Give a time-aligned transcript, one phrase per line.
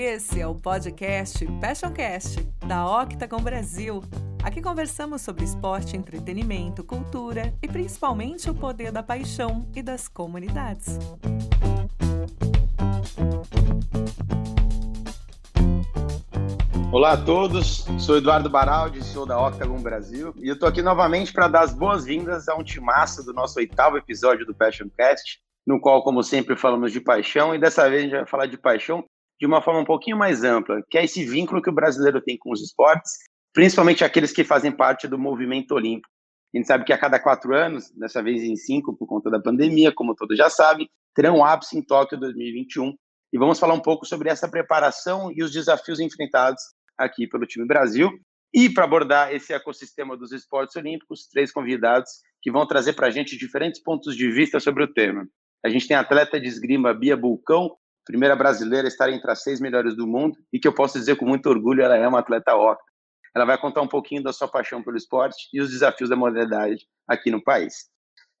[0.00, 4.00] Esse é o podcast Passioncast, da Octagon Brasil.
[4.44, 11.00] Aqui conversamos sobre esporte, entretenimento, cultura e principalmente o poder da paixão e das comunidades.
[16.92, 21.32] Olá a todos, sou Eduardo Baraldi, sou da Octagon Brasil e eu estou aqui novamente
[21.32, 26.04] para dar as boas-vindas a um timaço do nosso oitavo episódio do Passioncast, no qual,
[26.04, 29.04] como sempre, falamos de paixão e dessa vez a gente vai falar de paixão
[29.40, 32.36] de uma forma um pouquinho mais ampla, que é esse vínculo que o brasileiro tem
[32.36, 33.12] com os esportes,
[33.52, 36.12] principalmente aqueles que fazem parte do movimento olímpico.
[36.54, 39.40] A gente sabe que a cada quatro anos, dessa vez em cinco por conta da
[39.40, 42.94] pandemia, como todos já sabem, terão ápice em Tóquio 2021.
[43.32, 46.62] E vamos falar um pouco sobre essa preparação e os desafios enfrentados
[46.96, 48.10] aqui pelo time Brasil.
[48.54, 53.10] E para abordar esse ecossistema dos esportes olímpicos, três convidados que vão trazer para a
[53.10, 55.28] gente diferentes pontos de vista sobre o tema.
[55.62, 57.76] A gente tem a atleta de esgrima Bia Bulcão,
[58.08, 61.16] primeira brasileira a estar entre as seis melhores do mundo e que eu posso dizer
[61.16, 62.88] com muito orgulho, ela é uma atleta ótima.
[63.36, 66.86] Ela vai contar um pouquinho da sua paixão pelo esporte e os desafios da modalidade
[67.06, 67.74] aqui no país.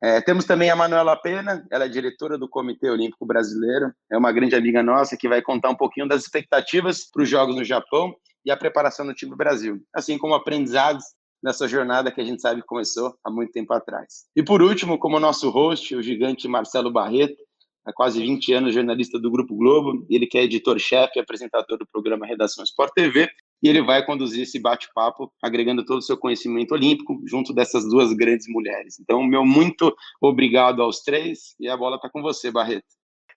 [0.02, 4.32] É, temos também a Manuela Pena, ela é diretora do Comitê Olímpico Brasileiro, é uma
[4.32, 8.14] grande amiga nossa que vai contar um pouquinho das expectativas para os Jogos no Japão
[8.46, 11.04] e a preparação do time Brasil, assim como aprendizados
[11.42, 14.24] nessa jornada que a gente sabe que começou há muito tempo atrás.
[14.34, 17.42] E por último, como nosso host, o gigante Marcelo Barreto,
[17.88, 21.86] há quase 20 anos jornalista do Grupo Globo, ele que é editor-chefe e apresentador do
[21.86, 23.28] programa Redação Sport TV,
[23.62, 28.12] e ele vai conduzir esse bate-papo agregando todo o seu conhecimento olímpico junto dessas duas
[28.12, 29.00] grandes mulheres.
[29.00, 32.84] Então, meu muito obrigado aos três e a bola está com você, Barreto.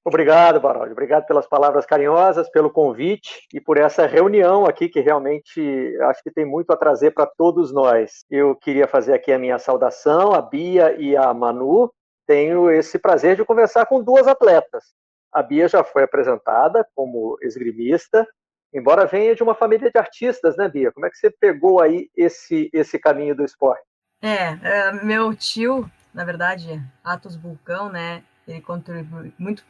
[0.04, 0.92] Obrigado, Barolho.
[0.94, 5.62] Obrigado pelas palavras carinhosas, pelo convite e por essa reunião aqui que realmente
[6.02, 8.26] acho que tem muito a trazer para todos nós.
[8.30, 11.92] Eu queria fazer aqui a minha saudação, a Bia e a Manu,
[12.26, 14.84] tenho esse prazer de conversar com duas atletas.
[15.32, 18.28] A Bia já foi apresentada como esgrimista,
[18.74, 20.92] embora venha de uma família de artistas, né, Bia?
[20.92, 23.84] Como é que você pegou aí esse, esse caminho do esporte?
[24.22, 28.24] É, é meu tio, na verdade, Atos Vulcão, né?
[28.48, 29.64] Ele contribui muito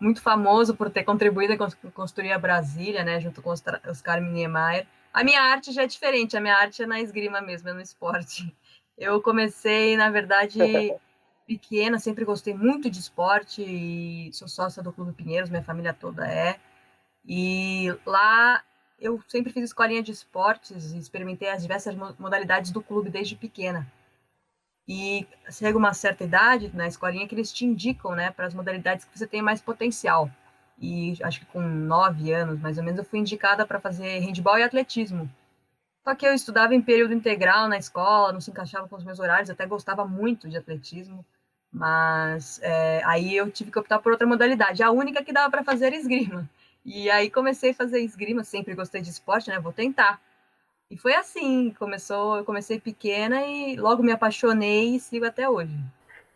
[0.00, 4.86] muito famoso por ter contribuído a construir a Brasília, né, junto com Oscar Niemeyer.
[5.12, 7.80] A minha arte já é diferente, a minha arte é na esgrima mesmo, é no
[7.80, 8.54] esporte.
[8.96, 10.58] Eu comecei, na verdade,
[11.48, 16.26] pequena, sempre gostei muito de esporte e sou sócia do Clube Pinheiros, minha família toda
[16.28, 16.60] é.
[17.26, 18.62] E lá
[19.00, 23.90] eu sempre fiz escolinha de esportes e experimentei as diversas modalidades do clube desde pequena.
[24.86, 29.04] E chega uma certa idade na escolinha que eles te indicam, né, para as modalidades
[29.04, 30.30] que você tem mais potencial.
[30.78, 34.58] E acho que com nove anos, mais ou menos, eu fui indicada para fazer handball
[34.58, 35.30] e atletismo.
[36.04, 39.18] Só que eu estudava em período integral na escola, não se encaixava com os meus
[39.18, 41.24] horários, até gostava muito de atletismo.
[41.72, 44.82] Mas é, aí eu tive que optar por outra modalidade.
[44.82, 46.48] A única que dava para fazer era esgrima.
[46.84, 49.60] E aí comecei a fazer esgrima, sempre gostei de esporte, né?
[49.60, 50.20] Vou tentar.
[50.90, 55.74] E foi assim, começou, eu comecei pequena e logo me apaixonei e sigo até hoje.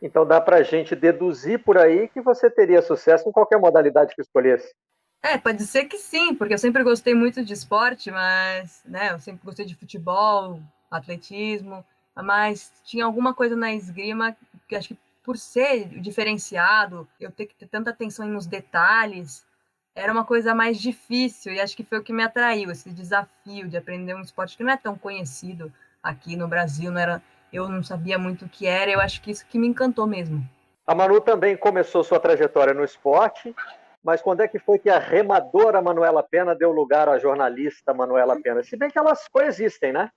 [0.02, 4.14] Então dá para a gente deduzir por aí que você teria sucesso em qualquer modalidade
[4.14, 4.74] que escolhesse.
[5.22, 9.20] É, pode ser que sim, porque eu sempre gostei muito de esporte, mas, né, eu
[9.20, 10.60] sempre gostei de futebol,
[10.90, 14.36] atletismo, mas tinha alguma coisa na esgrima
[14.68, 19.46] que acho que por ser diferenciado, eu ter que ter tanta atenção nos detalhes,
[19.94, 23.68] era uma coisa mais difícil e acho que foi o que me atraiu, esse desafio
[23.68, 25.72] de aprender um esporte que não é tão conhecido
[26.02, 27.22] aqui no Brasil, não era,
[27.52, 30.42] eu não sabia muito o que era, eu acho que isso que me encantou mesmo.
[30.86, 33.54] A Manu também começou sua trajetória no esporte,
[34.02, 38.40] mas quando é que foi que a remadora Manuela Pena deu lugar à jornalista Manuela
[38.40, 38.64] Pena?
[38.64, 40.10] Se bem que elas coexistem, né?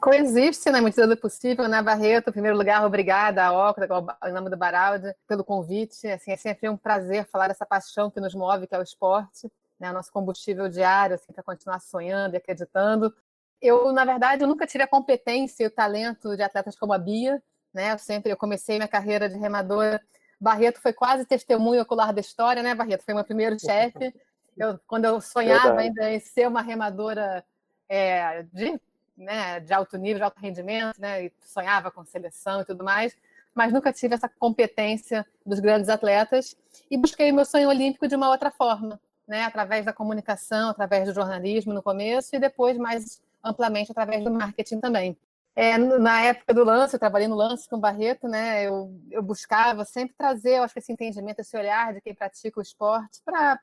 [0.00, 2.28] Coexiste na medida do possível, né, Barreto?
[2.28, 3.88] Em primeiro lugar, obrigada à Ocra,
[4.26, 6.06] em nome do Baraldi, pelo convite.
[6.06, 9.50] Assim, é sempre um prazer falar dessa paixão que nos move, que é o esporte,
[9.80, 13.12] né, nosso combustível diário, assim, para continuar sonhando e acreditando.
[13.60, 16.98] Eu, na verdade, eu nunca tive a competência e o talento de atletas como a
[16.98, 17.42] Bia,
[17.72, 17.92] né?
[17.92, 20.00] Eu sempre eu comecei minha carreira de remadora.
[20.38, 23.02] Barreto foi quase testemunho ocular da história, né, Barreto?
[23.02, 24.14] Foi meu primeiro chefe.
[24.56, 26.00] Eu, quando eu sonhava Verdade.
[26.00, 27.44] ainda em ser uma remadora
[27.88, 28.78] é, de
[29.16, 33.16] né, de alto nível, de alto rendimento, né, e sonhava com seleção e tudo mais,
[33.54, 36.56] mas nunca tive essa competência dos grandes atletas
[36.90, 41.14] e busquei meu sonho olímpico de uma outra forma, né, através da comunicação, através do
[41.14, 45.16] jornalismo no começo e depois mais amplamente através do marketing também.
[45.58, 48.66] É, na época do lance, eu trabalhei no lance com o Barreto, né?
[48.66, 52.60] Eu, eu buscava sempre trazer, eu acho que esse entendimento, esse olhar de quem pratica
[52.60, 53.58] o esporte para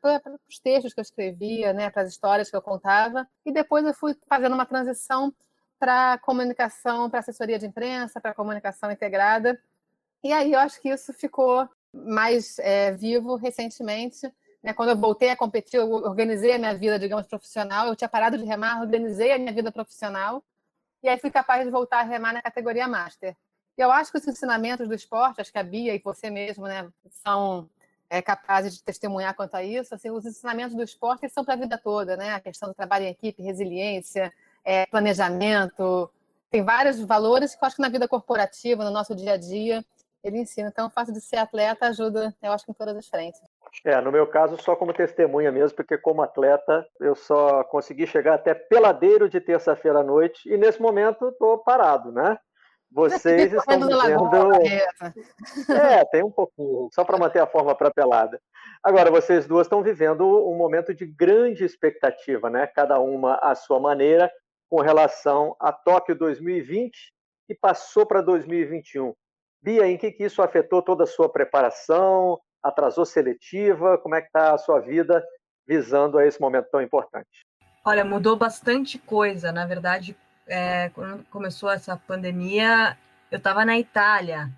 [0.49, 1.91] os textos que eu escrevia, né?
[1.91, 3.27] Para as histórias que eu contava.
[3.45, 5.31] E depois eu fui fazendo uma transição
[5.77, 9.61] para comunicação, para assessoria de imprensa, para comunicação integrada.
[10.23, 14.73] E aí eu acho que isso ficou mais é, vivo recentemente Né?
[14.73, 17.87] Quando eu voltei a competir, eu organizei a minha vida, digamos, profissional.
[17.87, 20.43] Eu tinha parado de remar, organizei a minha vida profissional
[21.03, 23.35] e aí fui capaz de voltar a remar na categoria Master.
[23.77, 26.65] E eu acho que os ensinamentos do esporte, acho que a Bia e você mesmo,
[26.65, 26.89] né,
[27.23, 27.69] são
[28.09, 29.93] é, capazes de testemunhar quanto a isso.
[29.93, 32.33] Assim, os ensinamentos do esporte são para a vida toda, né?
[32.33, 34.31] A questão do trabalho em equipe, resiliência,
[34.63, 36.09] é, planejamento,
[36.53, 39.83] tem vários valores que eu acho que na vida corporativa, no nosso dia a dia,
[40.23, 40.69] ele ensina.
[40.69, 43.41] Então, o fato de ser atleta ajuda, eu acho, em todas as frentes.
[43.85, 48.35] É, no meu caso, só como testemunha mesmo, porque como atleta eu só consegui chegar
[48.35, 52.37] até peladeiro de terça-feira à noite e nesse momento estou parado, né?
[52.91, 54.29] Vocês estão vivendo.
[55.69, 58.39] É, tem um pouquinho, só para manter a forma para pelada.
[58.83, 62.67] Agora, vocês duas estão vivendo um momento de grande expectativa, né?
[62.67, 64.31] Cada uma à sua maneira,
[64.69, 67.13] com relação a Tóquio 2020,
[67.47, 69.13] que passou para 2021.
[69.61, 72.39] Bia, em que, que isso afetou toda a sua preparação?
[72.63, 73.97] Atrasou seletiva?
[73.97, 75.23] Como é que está a sua vida
[75.67, 77.45] visando a esse momento tão importante?
[77.85, 79.51] Olha, mudou bastante coisa.
[79.51, 80.15] Na verdade,
[80.47, 82.97] é, quando começou essa pandemia,
[83.29, 84.49] eu estava na Itália.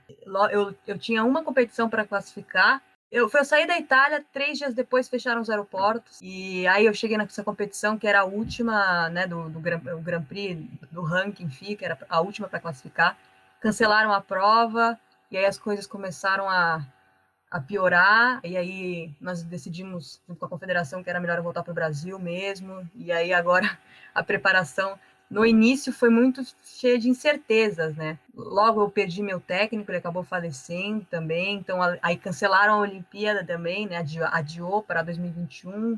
[0.52, 2.82] Eu, eu tinha uma competição para classificar
[3.16, 7.18] eu, eu saí da Itália, três dias depois fecharam os aeroportos, e aí eu cheguei
[7.18, 10.62] nessa competição, que era a última, né, do, do Grand, o Grand Prix,
[10.92, 13.18] do ranking FI, que era a última para classificar.
[13.62, 15.00] Cancelaram a prova,
[15.32, 16.86] e aí as coisas começaram a,
[17.56, 21.72] a piorar, e aí nós decidimos, junto com a confederação, que era melhor voltar para
[21.72, 23.80] o Brasil mesmo, e aí agora
[24.14, 25.00] a preparação
[25.30, 28.20] no início foi muito cheia de incertezas, né?
[28.36, 33.88] Logo eu perdi meu técnico, ele acabou falecendo também, então aí cancelaram a Olimpíada também,
[33.88, 34.04] né?
[34.34, 35.98] Adiou para 2021.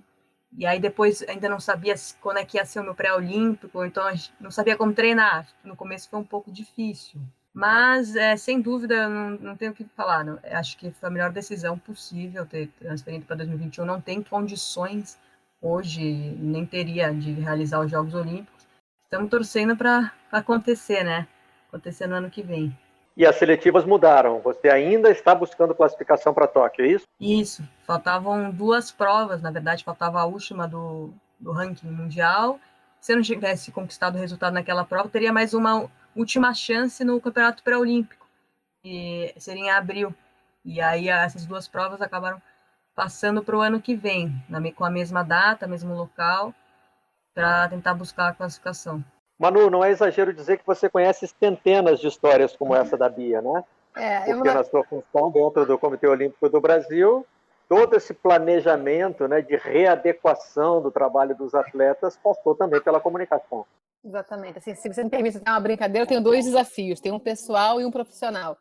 [0.56, 4.04] E aí depois ainda não sabia quando é que ia ser o meu pré-olímpico, então
[4.40, 5.48] não sabia como treinar.
[5.64, 7.20] No começo foi um pouco difícil.
[7.58, 10.24] Mas, é, sem dúvida, não, não tenho o que falar.
[10.24, 10.40] Não.
[10.52, 13.86] Acho que foi a melhor decisão possível ter transferido para 2021.
[13.86, 15.18] Não tem condições
[15.62, 16.04] hoje,
[16.40, 18.58] nem teria, de realizar os Jogos Olímpicos
[19.08, 21.28] estamos torcendo para acontecer, né?
[21.70, 22.78] Acontecer no ano que vem.
[23.16, 24.40] E as seletivas mudaram.
[24.42, 27.06] Você ainda está buscando classificação para Tóquio, é isso?
[27.20, 27.64] Isso.
[27.86, 32.60] Faltavam duas provas, na verdade, faltava a última do, do ranking mundial.
[33.00, 37.22] Se eu não tivesse conquistado o resultado naquela prova, teria mais uma última chance no
[37.22, 38.28] Campeonato Pré-Olímpico,
[38.82, 40.14] que seria em abril.
[40.66, 42.42] E aí essas duas provas acabaram
[42.96, 44.34] passando para o ano que vem,
[44.76, 46.54] com a mesma data, mesmo local
[47.34, 49.04] para tentar buscar a classificação.
[49.38, 53.40] Manu, não é exagero dizer que você conhece centenas de histórias como essa da Bia,
[53.40, 53.64] né?
[53.96, 57.24] É, Porque na sua função dentro do Comitê Olímpico do Brasil,
[57.70, 63.66] todo esse planejamento né, de readequação do trabalho dos atletas passou também pela comunicação.
[64.08, 64.58] Exatamente.
[64.60, 67.82] Assim, se você me permite dar uma brincadeira, eu tenho dois desafios: tem um pessoal
[67.82, 68.58] e um profissional.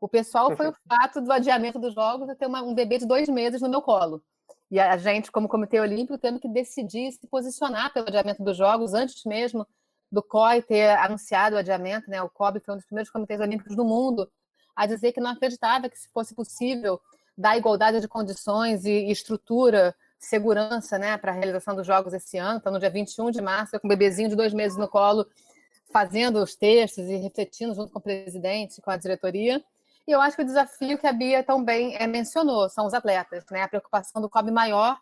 [0.00, 3.06] O pessoal foi o fato do adiamento dos jogos de ter uma, um bebê de
[3.06, 4.22] dois meses no meu colo.
[4.70, 8.94] E a gente, como Comitê Olímpico, tendo que decidir se posicionar pelo adiamento dos Jogos
[8.94, 9.66] antes mesmo
[10.10, 12.08] do COI ter anunciado o adiamento.
[12.08, 12.22] Né?
[12.22, 14.30] O COB foi um dos primeiros comitês olímpicos do mundo
[14.76, 17.00] a dizer que não acreditava que fosse possível
[17.36, 19.94] dar igualdade de condições e estrutura,
[20.24, 22.58] segurança né, para a realização dos Jogos esse ano.
[22.58, 25.26] Então, no dia 21 de março, eu com um bebezinho de dois meses no colo,
[25.92, 29.62] fazendo os textos e refletindo junto com o presidente, com a diretoria.
[30.06, 33.44] E eu acho que o desafio que a Bia também é, mencionou são os atletas,
[33.50, 33.62] né?
[33.62, 34.98] A preocupação do COB maior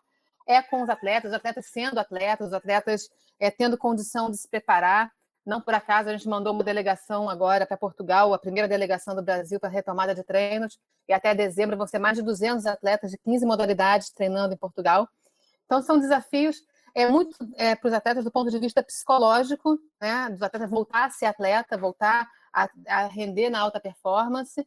[0.46, 4.48] é com os atletas, os atletas sendo atletas, os atletas é, tendo condição de se
[4.48, 5.10] preparar.
[5.44, 9.22] Não por acaso a gente mandou uma delegação agora para Portugal, a primeira delegação do
[9.22, 13.18] Brasil para retomada de treinos, e até dezembro vão ser mais de 200 atletas de
[13.18, 15.08] 15 modalidades treinando em Portugal.
[15.66, 16.62] Então são desafios
[16.94, 20.28] é muito é, para os atletas do ponto de vista psicológico, né?
[20.30, 24.66] Dos atletas voltar a ser atleta, voltar a, a render na alta performance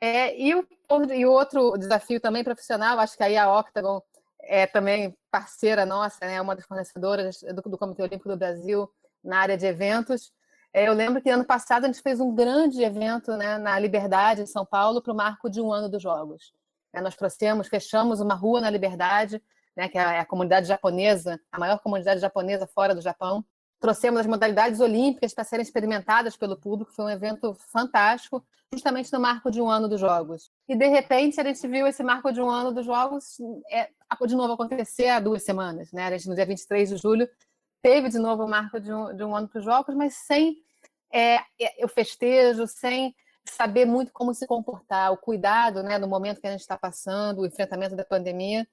[0.00, 0.66] é, e, o,
[1.14, 4.02] e outro desafio também profissional, acho que aí a Octagon
[4.38, 8.90] é também parceira nossa, né, uma das fornecedoras do, do Comitê Olímpico do Brasil
[9.24, 10.32] na área de eventos.
[10.72, 14.42] É, eu lembro que ano passado a gente fez um grande evento né, na Liberdade,
[14.42, 16.52] em São Paulo, para o marco de um ano dos Jogos.
[16.92, 19.42] É, nós trouxemos, fechamos uma rua na Liberdade,
[19.76, 23.44] né, que é a comunidade japonesa, a maior comunidade japonesa fora do Japão,
[23.80, 29.20] trouxemos as modalidades olímpicas para serem experimentadas pelo público, foi um evento fantástico, justamente no
[29.20, 30.50] marco de um ano dos Jogos.
[30.68, 33.36] E, de repente, a gente viu esse marco de um ano dos Jogos
[33.70, 33.88] é,
[34.26, 35.92] de novo acontecer há duas semanas.
[35.92, 36.06] Né?
[36.06, 37.28] A gente, no dia 23 de julho,
[37.84, 40.56] teve de novo o marco de um, de um ano dos Jogos, mas sem
[41.12, 43.14] é, é, o festejo, sem
[43.44, 47.42] saber muito como se comportar, o cuidado né, no momento que a gente está passando,
[47.42, 48.66] o enfrentamento da pandemia.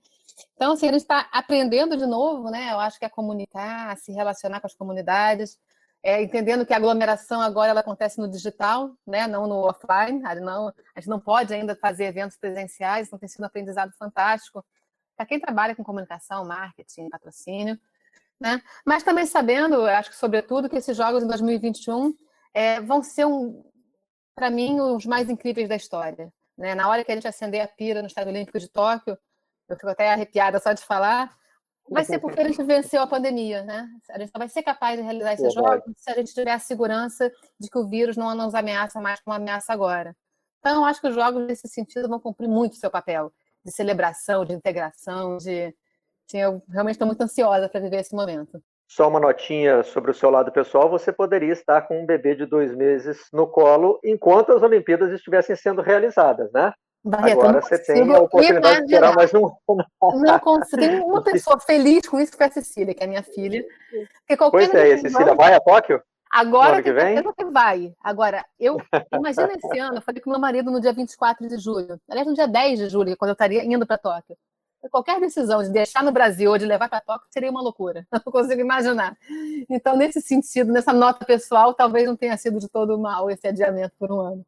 [0.55, 2.71] Então, assim, a gente está aprendendo de novo, né?
[2.71, 5.59] Eu acho que é comunicar, se relacionar com as comunidades,
[6.01, 9.27] é, entendendo que a aglomeração agora ela acontece no digital, né?
[9.27, 10.21] não no offline.
[10.39, 14.63] Não, a gente não pode ainda fazer eventos presenciais, então tem sido um aprendizado fantástico.
[15.17, 17.77] para quem trabalha com comunicação, marketing, patrocínio,
[18.41, 18.59] né?
[18.83, 22.13] Mas também sabendo, acho que sobretudo, que esses jogos em 2021
[22.53, 23.63] é, vão ser um,
[24.33, 26.33] para mim, os mais incríveis da história.
[26.57, 26.73] Né?
[26.73, 29.15] Na hora que a gente acender a pira no Estádio Olímpico de Tóquio,
[29.69, 31.31] eu fico até arrepiada só de falar,
[31.87, 33.87] vai ser porque a gente venceu a pandemia, né?
[34.09, 36.59] A gente só vai ser capaz de realizar esses jogos se a gente tiver a
[36.59, 40.15] segurança de que o vírus não nos ameaça mais como ameaça agora.
[40.59, 43.31] Então, eu acho que os jogos, nesse sentido, vão cumprir muito o seu papel
[43.63, 45.75] de celebração, de integração, de...
[46.37, 48.61] Eu realmente estou muito ansiosa para viver esse momento.
[48.87, 52.45] Só uma notinha sobre o seu lado pessoal: você poderia estar com um bebê de
[52.45, 56.73] dois meses no colo enquanto as Olimpíadas estivessem sendo realizadas, né?
[57.03, 59.49] Barreto, Agora você tem a oportunidade de tirar mais um.
[60.21, 61.05] Não consigo.
[61.05, 63.63] uma pessoa feliz com isso foi a Cecília, que é minha filha.
[64.51, 66.01] pois é, a Cecília vai a Tóquio?
[66.31, 67.21] Agora que vem?
[67.21, 67.93] que vai.
[68.01, 68.77] Agora, eu
[69.13, 71.99] imagina esse ano, eu falei com meu marido no dia 24 de julho.
[72.09, 74.37] Aliás, no dia 10 de julho, quando eu estaria indo para Tóquio.
[74.89, 78.05] Qualquer decisão de deixar no Brasil ou de levar para Tóquio seria uma loucura.
[78.11, 79.15] Não consigo imaginar.
[79.69, 83.93] Então, nesse sentido, nessa nota pessoal, talvez não tenha sido de todo mal esse adiamento
[83.97, 84.45] por um ano.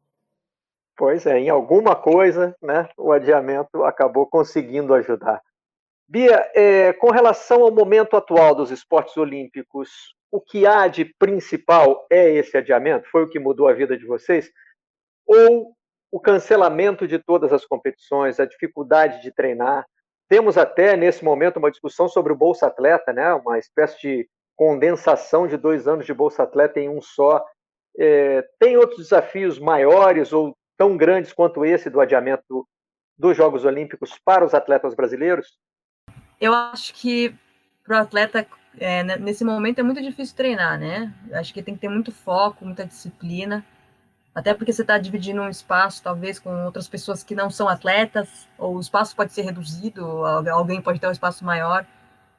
[0.96, 5.42] Pois é, em alguma coisa, né, o adiamento acabou conseguindo ajudar.
[6.06, 12.06] Bia, é, com relação ao momento atual dos esportes olímpicos, o que há de principal
[12.10, 13.08] é esse adiamento?
[13.08, 14.50] Foi o que mudou a vida de vocês?
[15.26, 15.74] Ou
[16.12, 19.86] o cancelamento de todas as competições, a dificuldade de treinar?
[20.28, 23.32] Temos até, nesse momento, uma discussão sobre o Bolsa Atleta, né?
[23.34, 27.44] uma espécie de condensação de dois anos de Bolsa Atleta em um só.
[27.98, 32.66] É, tem outros desafios maiores ou tão grandes quanto esse do adiamento
[33.16, 35.58] dos Jogos Olímpicos para os atletas brasileiros?
[36.40, 37.34] Eu acho que
[37.84, 38.46] para o atleta
[38.78, 41.14] é, nesse momento é muito difícil treinar, né?
[41.32, 43.64] Acho que tem que ter muito foco, muita disciplina,
[44.34, 48.48] até porque você está dividindo um espaço, talvez, com outras pessoas que não são atletas,
[48.58, 51.86] ou o espaço pode ser reduzido, alguém pode ter um espaço maior.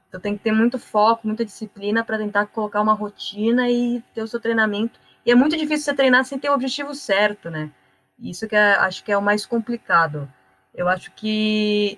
[0.09, 4.21] Então tem que ter muito foco, muita disciplina para tentar colocar uma rotina e ter
[4.21, 4.99] o seu treinamento.
[5.25, 7.71] E é muito difícil você treinar sem ter o objetivo certo, né?
[8.19, 10.31] Isso que é, acho que é o mais complicado.
[10.73, 11.97] Eu acho que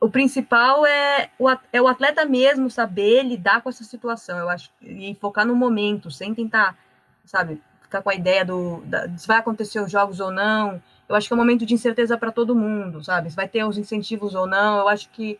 [0.00, 4.70] o principal é o, é o atleta mesmo saber lidar com essa situação, eu acho,
[4.82, 6.76] e focar no momento, sem tentar,
[7.24, 7.62] sabe,
[7.94, 10.82] ficar com a ideia do da, se vai acontecer os jogos ou não.
[11.08, 13.30] Eu acho que é um momento de incerteza para todo mundo, sabe?
[13.30, 14.78] Se vai ter os incentivos ou não.
[14.78, 15.38] Eu acho que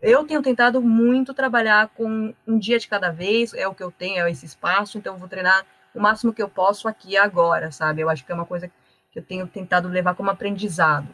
[0.00, 3.90] eu tenho tentado muito trabalhar com um dia de cada vez, é o que eu
[3.90, 5.64] tenho, é esse espaço, então eu vou treinar
[5.94, 8.02] o máximo que eu posso aqui agora, sabe?
[8.02, 8.70] Eu acho que é uma coisa
[9.10, 11.08] que eu tenho tentado levar como aprendizado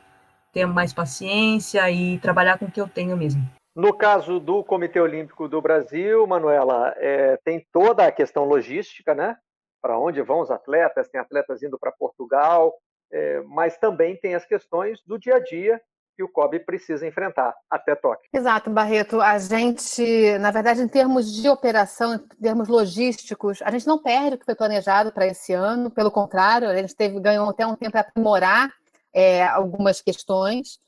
[0.53, 3.43] ter mais paciência e trabalhar com o que eu tenho mesmo.
[3.75, 9.39] No caso do Comitê Olímpico do Brasil, Manuela, é, tem toda a questão logística, né?
[9.83, 11.09] Para onde vão os atletas?
[11.09, 12.73] Tem atletas indo para Portugal,
[13.11, 15.81] é, mas também tem as questões do dia a dia
[16.17, 18.29] que o COB precisa enfrentar até Tóquio.
[18.33, 19.21] Exato, Barreto.
[19.21, 24.37] A gente, na verdade, em termos de operação, em termos logísticos, a gente não perde
[24.37, 25.91] o que foi planejado para esse ano.
[25.91, 28.71] Pelo contrário, a gente teve ganhou até um tempo para aprimorar
[29.13, 30.79] é, algumas questões.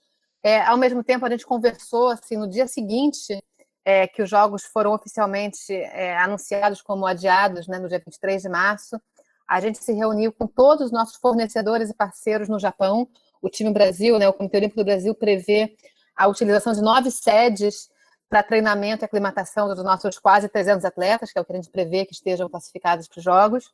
[0.42, 3.42] É, ao mesmo tempo, a gente conversou assim no dia seguinte
[3.84, 8.48] é, que os jogos foram oficialmente é, anunciados como adiados, né, no dia 23 de
[8.48, 9.00] março.
[9.46, 13.08] A gente se reuniu com todos os nossos fornecedores e parceiros no Japão.
[13.42, 15.76] O time Brasil, né, o Comitê Olímpico do Brasil, prevê
[16.16, 17.90] a utilização de nove sedes
[18.28, 21.70] para treinamento e aclimatação dos nossos quase 300 atletas, que é o que a gente
[21.70, 23.70] prevê que estejam classificados para os Jogos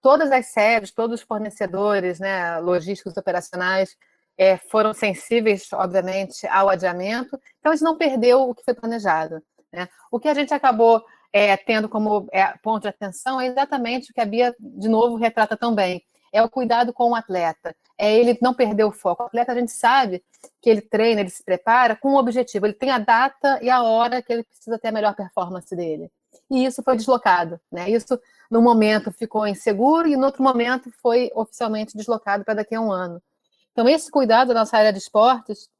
[0.00, 3.96] todas as séries, todos os fornecedores, né, logísticos operacionais,
[4.38, 7.38] é, foram sensíveis, obviamente, ao adiamento.
[7.58, 9.42] Então, a gente não perdeu o que foi planejado.
[9.72, 9.88] Né?
[10.12, 14.14] O que a gente acabou é, tendo como é, ponto de atenção é exatamente o
[14.14, 16.02] que a Bia, de novo, retrata tão bem.
[16.32, 17.74] É o cuidado com o atleta.
[17.98, 19.24] É ele não perder o foco.
[19.24, 20.22] O atleta, a gente sabe
[20.62, 22.66] que ele treina, ele se prepara com um objetivo.
[22.66, 26.10] Ele tem a data e a hora que ele precisa ter a melhor performance dele.
[26.50, 27.58] E isso foi deslocado.
[27.72, 27.90] Né?
[27.90, 32.80] Isso no momento ficou inseguro e no outro momento foi oficialmente deslocado para daqui a
[32.80, 33.20] um ano.
[33.78, 35.70] Então, esse cuidado da nossa área de esportes,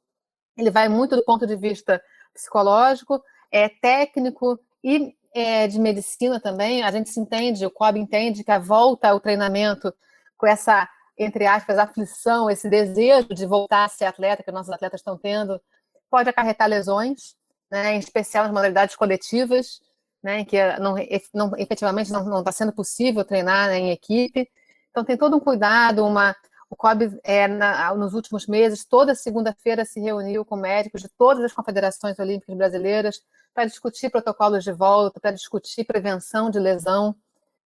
[0.57, 2.01] ele vai muito do ponto de vista
[2.33, 6.81] psicológico, é técnico e é, de medicina também.
[6.81, 9.93] A gente se entende, o COB entende que a volta ao treinamento
[10.37, 10.87] com essa,
[11.17, 15.61] entre aspas, aflição, esse desejo de voltar a ser atleta que nossos atletas estão tendo,
[16.09, 17.35] pode acarretar lesões,
[17.69, 19.81] né, em especial nas modalidades coletivas
[20.23, 20.95] né, que não,
[21.33, 24.49] não, efetivamente não está sendo possível treinar né, em equipe.
[24.89, 26.33] Então, tem todo um cuidado, uma,
[26.69, 31.43] o COB, é, na, nos últimos meses, toda segunda-feira se reuniu com médicos de todas
[31.43, 33.21] as confederações olímpicas brasileiras
[33.53, 37.15] para discutir protocolos de volta, para discutir prevenção de lesão.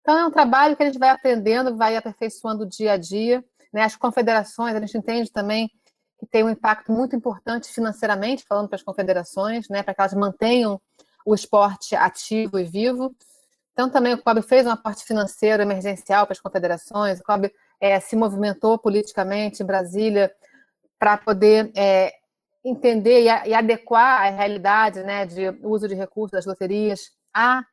[0.02, 3.44] Então, é um trabalho que a gente vai aprendendo, vai aperfeiçoando dia a dia.
[3.72, 3.84] Né?
[3.84, 5.72] As confederações, a gente entende também
[6.20, 10.14] que tem um impacto muito importante financeiramente, falando para as confederações, né, para que elas
[10.14, 10.80] mantenham
[11.26, 13.16] o esporte ativo e vivo.
[13.74, 18.00] Então, também o COB fez um aporte financeiro emergencial para as confederações, o COB é,
[18.00, 20.32] se movimentou politicamente em Brasília
[21.00, 22.14] para poder é,
[22.64, 27.66] entender e, e, adequar a realidade né, de uso de recursos das loterias à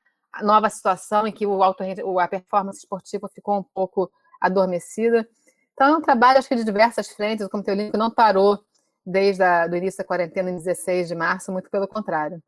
[0.43, 1.85] nova situação em que o auto,
[2.21, 4.11] a performance esportiva ficou um pouco
[4.41, 5.29] adormecida.
[5.75, 8.59] Então, é um trabalho, acho que de diversas frentes, o Comitê Olímpico não parou
[9.05, 12.43] desde o início da quarentena, em 16 de março, muito pelo contrário.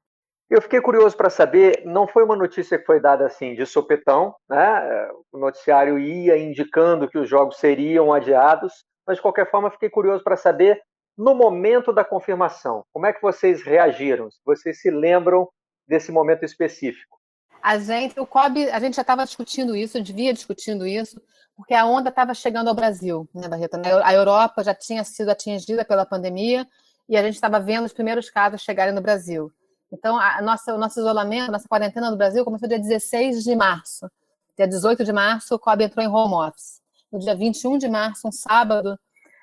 [0.51, 4.35] Eu fiquei curioso para saber, não foi uma notícia que foi dada assim de sopetão,
[4.49, 5.09] né?
[5.31, 10.25] O noticiário ia indicando que os jogos seriam adiados, mas de qualquer forma fiquei curioso
[10.25, 10.83] para saber
[11.17, 14.29] no momento da confirmação, como é que vocês reagiram?
[14.45, 15.49] Vocês se lembram
[15.87, 17.21] desse momento específico?
[17.63, 21.21] A gente, o COB, a gente já estava discutindo isso, devia discutindo isso,
[21.55, 23.77] porque a onda estava chegando ao Brasil, né, Barreto?
[24.03, 26.67] A Europa já tinha sido atingida pela pandemia
[27.09, 29.53] e a gente estava vendo os primeiros casos chegarem no Brasil.
[29.93, 34.11] Então, a nossa, o nosso isolamento, nossa quarentena no Brasil começou dia 16 de março.
[34.57, 36.81] Dia 18 de março, o COB entrou em home office.
[37.11, 38.99] No dia 21 de março, um sábado,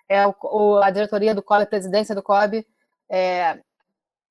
[0.07, 2.65] é, o, a diretoria do COB, a presidência do COB,
[3.09, 3.59] é,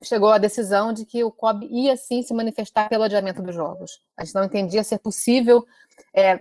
[0.02, 4.00] chegou à decisão de que o COB ia sim se manifestar pelo adiamento dos jogos.
[4.16, 5.66] A gente não entendia ser possível,
[6.14, 6.38] é,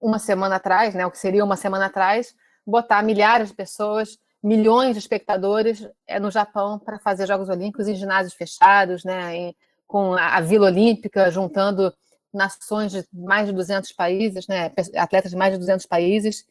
[0.00, 2.34] uma semana atrás, né, o que seria uma semana atrás,
[2.66, 7.94] botar milhares de pessoas milhões de espectadores é, no Japão para fazer Jogos Olímpicos em
[7.94, 9.56] ginásios fechados, né, em,
[9.86, 11.94] com a, a, Vila Olímpica, juntando
[12.32, 16.44] nações de mais de 200 países, né, atletas de mais de 200 países.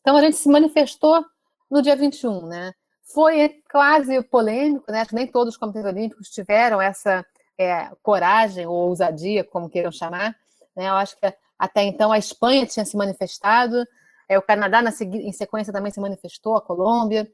[0.00, 1.24] Então, a gente se manifestou
[1.70, 2.46] no dia 21.
[2.46, 2.72] Né?
[3.02, 5.04] Foi quase polêmico, né?
[5.12, 7.24] nem todos os comitês olímpicos tiveram essa
[7.58, 10.36] é, coragem ou ousadia, como queiram chamar.
[10.74, 10.88] Né?
[10.88, 13.84] Eu acho que até então a Espanha tinha se manifestado,
[14.28, 17.30] é, o Canadá, na, em sequência, também se manifestou, a Colômbia.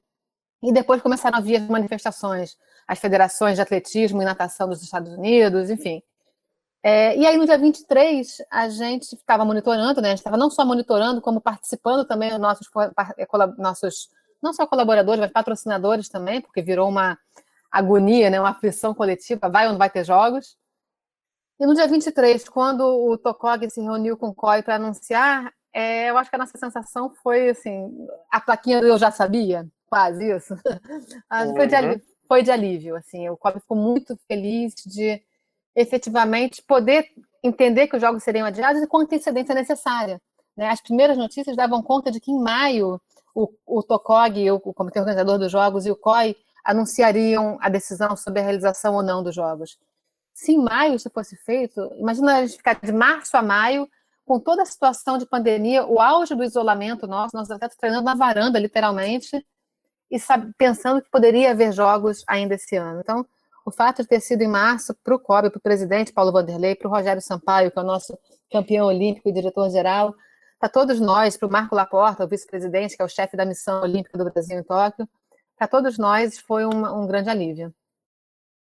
[0.62, 2.56] E depois começaram a vir as manifestações,
[2.86, 6.02] as federações de atletismo e natação dos Estados Unidos, enfim.
[6.82, 10.08] É, e aí, no dia 23, a gente estava monitorando, né?
[10.08, 12.68] A gente estava não só monitorando, como participando também, nossos,
[13.18, 13.26] é,
[13.58, 14.08] nossos,
[14.42, 17.18] não só colaboradores, mas patrocinadores também, porque virou uma
[17.70, 18.40] agonia, né?
[18.40, 20.56] uma aflição coletiva, vai ou não vai ter jogos.
[21.58, 26.10] E no dia 23, quando o Tocog se reuniu com o COI para anunciar, é,
[26.10, 30.54] eu acho que a nossa sensação foi assim, a plaquinha eu já sabia, quase isso.
[31.32, 31.54] Uhum.
[31.54, 35.22] foi, de alívio, foi de alívio, assim, o COB ficou muito feliz de
[35.74, 37.06] efetivamente poder
[37.42, 40.20] entender que os jogos seriam adiados e com antecedência necessária.
[40.56, 40.68] Né?
[40.68, 43.00] As primeiras notícias davam conta de que em maio
[43.34, 48.16] o, o TOCOG, o, o Comitê Organizador dos Jogos, e o COI anunciariam a decisão
[48.16, 49.78] sobre a realização ou não dos jogos.
[50.34, 53.88] Se em maio isso fosse feito, imagina a gente ficar de março a maio
[54.30, 58.14] com toda a situação de pandemia, o auge do isolamento nosso, nós até treinando na
[58.14, 59.44] varanda, literalmente,
[60.08, 63.00] e sabe, pensando que poderia haver jogos ainda esse ano.
[63.00, 63.26] Então,
[63.66, 66.76] o fato de ter sido em março para o COB, para o presidente Paulo Vanderlei,
[66.76, 68.16] para o Rogério Sampaio, que é o nosso
[68.52, 70.14] campeão olímpico e diretor-geral,
[70.60, 73.82] para todos nós, para o Marco Laporta, o vice-presidente, que é o chefe da missão
[73.82, 75.08] olímpica do Brasil em Tóquio,
[75.58, 77.74] para todos nós foi um, grande alívio.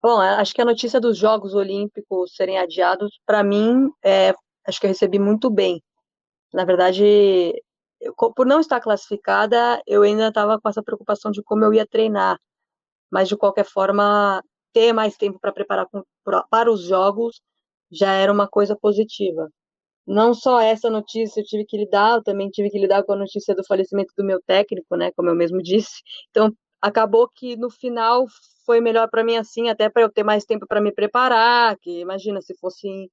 [0.03, 4.35] Bom, acho que a notícia dos Jogos Olímpicos serem adiados, para mim, é,
[4.67, 5.83] acho que eu recebi muito bem.
[6.53, 7.05] Na verdade,
[8.01, 11.87] eu, por não estar classificada, eu ainda estava com essa preocupação de como eu ia
[11.87, 12.39] treinar.
[13.11, 17.41] Mas, de qualquer forma, ter mais tempo para preparar com, pra, para os jogos
[17.91, 19.49] já era uma coisa positiva.
[20.07, 23.17] Não só essa notícia eu tive que lidar, eu também tive que lidar com a
[23.17, 26.03] notícia do falecimento do meu técnico, né, como eu mesmo disse.
[26.31, 28.27] Então, acabou que no final
[28.67, 32.01] foi melhor para mim assim, até para eu ter mais tempo para me preparar, que
[32.01, 33.11] imagina se fosse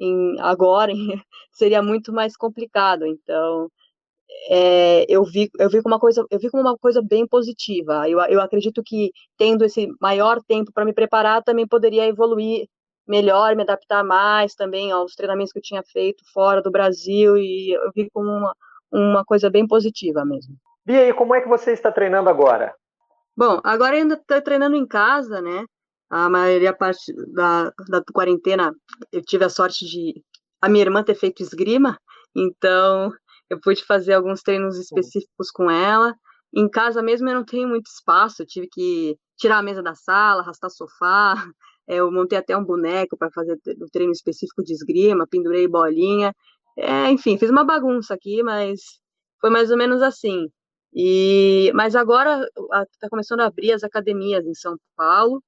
[0.00, 0.92] em, em agora
[1.52, 3.06] seria muito mais complicado.
[3.06, 3.70] Então,
[4.48, 8.08] é, eu vi eu vi como uma coisa eu vi como uma coisa bem positiva.
[8.08, 12.66] Eu, eu acredito que tendo esse maior tempo para me preparar também poderia evoluir
[13.06, 17.72] melhor, me adaptar mais também aos treinamentos que eu tinha feito fora do Brasil e
[17.72, 18.54] eu vi como uma,
[18.92, 20.54] uma coisa bem positiva mesmo.
[20.86, 22.74] Bia, e como é que você está treinando agora?
[23.36, 25.64] Bom, agora ainda estou treinando em casa, né?
[26.10, 28.74] A maioria parte da, da quarentena
[29.12, 30.22] eu tive a sorte de
[30.60, 31.98] a minha irmã ter feito esgrima,
[32.34, 33.12] então
[33.48, 36.14] eu pude fazer alguns treinos específicos com ela.
[36.52, 39.94] Em casa mesmo eu não tenho muito espaço, eu tive que tirar a mesa da
[39.94, 41.34] sala, arrastar sofá,
[41.88, 46.34] eu montei até um boneco para fazer o treino específico de esgrima, pendurei bolinha,
[46.76, 48.80] é, enfim, fiz uma bagunça aqui, mas
[49.40, 50.48] foi mais ou menos assim.
[50.92, 52.46] E, mas agora
[52.92, 55.42] está começando a abrir as academias em São Paulo,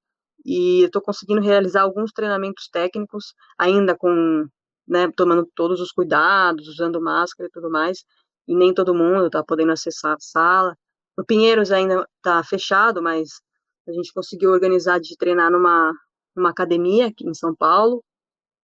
[0.44, 4.46] e estou conseguindo realizar alguns treinamentos técnicos, ainda com,
[4.86, 8.04] né, tomando todos os cuidados, usando máscara e tudo mais,
[8.48, 10.76] e nem todo mundo está podendo acessar a sala,
[11.16, 13.40] o Pinheiros ainda está fechado, mas
[13.86, 15.92] a gente conseguiu organizar de treinar numa,
[16.34, 18.02] numa academia aqui em São Paulo.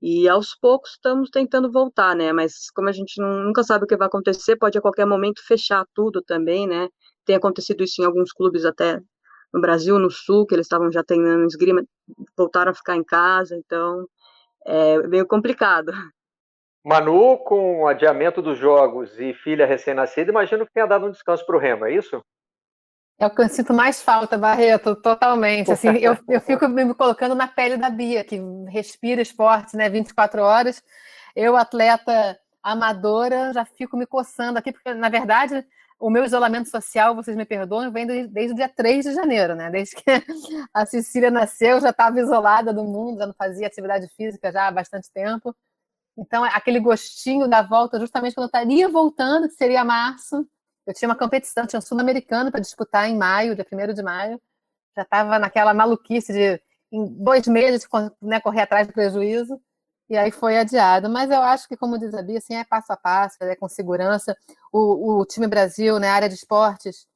[0.00, 2.32] E aos poucos estamos tentando voltar, né?
[2.32, 5.84] Mas como a gente nunca sabe o que vai acontecer, pode a qualquer momento fechar
[5.92, 6.88] tudo também, né?
[7.24, 9.00] Tem acontecido isso em alguns clubes até
[9.52, 11.82] no Brasil, no Sul, que eles estavam já treinando esgrima,
[12.36, 14.06] voltaram a ficar em casa, então
[14.66, 15.92] é meio complicado.
[16.84, 21.44] Manu, com o adiamento dos jogos e filha recém-nascida, imagino que tenha dado um descanso
[21.44, 22.22] para o Remo, é isso?
[23.18, 25.72] É o que eu sinto mais falta, Barreto, totalmente.
[25.72, 30.40] Assim, eu, eu fico me colocando na pele da Bia, que respira esporte né, 24
[30.40, 30.82] horas.
[31.34, 35.66] Eu, atleta amadora, já fico me coçando aqui, porque, na verdade,
[35.98, 39.70] o meu isolamento social, vocês me perdoam, vem desde o dia 3 de janeiro, né?
[39.70, 40.04] Desde que
[40.72, 44.70] a Cecília nasceu, já estava isolada do mundo, já não fazia atividade física já há
[44.70, 45.54] bastante tempo.
[46.16, 50.46] Então, aquele gostinho da volta, justamente quando eu estaria voltando, que seria março,
[50.86, 54.40] eu tinha uma competição, tinha um sul-americano para disputar em maio, dia 1 de maio.
[54.96, 57.86] Já estava naquela maluquice de, em dois meses,
[58.22, 59.60] né, correr atrás do prejuízo.
[60.08, 61.08] E aí foi adiado.
[61.08, 63.68] Mas eu acho que, como diz a Bia, assim, é passo a passo, é com
[63.68, 64.36] segurança.
[64.72, 67.06] O, o time Brasil, né, área de esportes,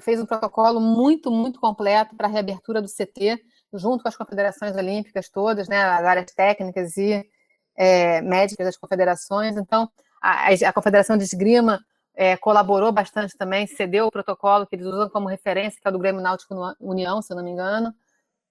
[0.00, 4.76] fez um protocolo muito, muito completo para a reabertura do CT, junto com as confederações
[4.76, 7.24] olímpicas todas, né, as áreas técnicas e
[7.76, 9.56] é, médicas das confederações.
[9.56, 9.90] Então,
[10.22, 11.80] a, a Confederação de Esgrima
[12.14, 15.98] é, colaborou bastante também, cedeu o protocolo que eles usam como referência, que é do
[15.98, 17.94] Grêmio Náutico União, se não me engano.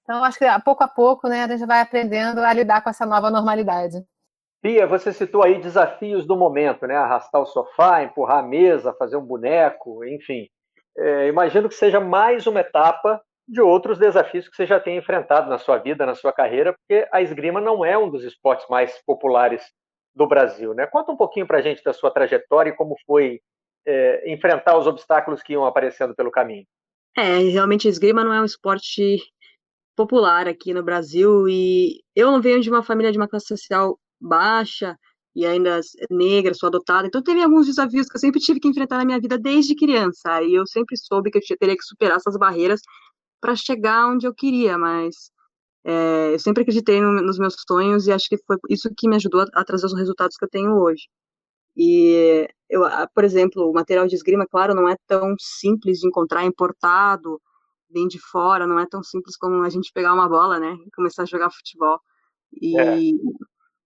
[0.08, 2.90] Então, acho que a pouco a pouco né, a gente vai aprendendo a lidar com
[2.90, 3.98] essa nova normalidade.
[4.62, 6.96] Pia, você citou aí desafios do momento, né?
[6.96, 10.48] Arrastar o sofá, empurrar a mesa, fazer um boneco, enfim.
[10.98, 15.50] É, imagino que seja mais uma etapa de outros desafios que você já tem enfrentado
[15.50, 18.98] na sua vida, na sua carreira, porque a esgrima não é um dos esportes mais
[19.06, 19.62] populares
[20.16, 20.88] do Brasil, né?
[20.88, 23.42] Conta um pouquinho para a gente da sua trajetória e como foi
[23.86, 26.66] é, enfrentar os obstáculos que iam aparecendo pelo caminho?
[27.16, 29.20] É, realmente a esgrima não é um esporte
[29.98, 34.00] popular aqui no Brasil e eu não venho de uma família de uma classe social
[34.22, 34.98] baixa
[35.36, 38.98] e ainda negra, sou adotada, então teve alguns desafios que eu sempre tive que enfrentar
[38.98, 42.36] na minha vida desde criança, e eu sempre soube que eu teria que superar essas
[42.38, 42.82] barreiras
[43.42, 45.32] para chegar onde eu queria, mas
[45.86, 49.16] é, eu sempre acreditei no, nos meus sonhos e acho que foi isso que me
[49.18, 51.04] ajudou a, a trazer os resultados que eu tenho hoje.
[51.78, 52.82] E, eu,
[53.14, 57.40] por exemplo, o material de esgrima, claro, não é tão simples de encontrar importado,
[57.90, 60.92] vem de fora, não é tão simples como a gente pegar uma bola, né, e
[60.92, 62.00] começar a jogar futebol.
[62.62, 62.98] E, é.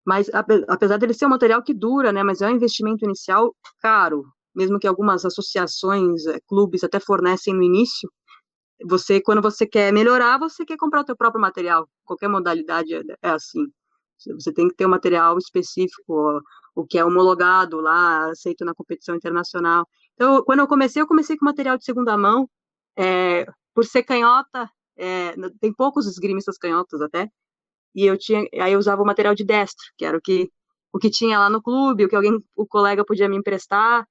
[0.06, 0.30] Mas,
[0.68, 4.80] apesar dele ser um material que dura, né, mas é um investimento inicial caro, mesmo
[4.80, 8.10] que algumas associações, eh, clubes até fornecem no início,
[8.86, 13.02] você, quando você quer melhorar, você quer comprar o teu próprio material, qualquer modalidade é,
[13.22, 13.66] é assim.
[14.36, 16.42] Você tem que ter um material específico,
[16.76, 19.88] o que é homologado lá, aceito na competição internacional.
[20.14, 22.48] Então, quando eu comecei, eu comecei com material de segunda mão,
[22.98, 27.30] é, por ser canhota, é, tem poucos esgrimistas canhotos até,
[27.96, 30.50] e eu tinha, aí eu usava o material de destro, que era o que
[30.94, 34.06] o que tinha lá no clube, o que alguém, o colega podia me emprestar,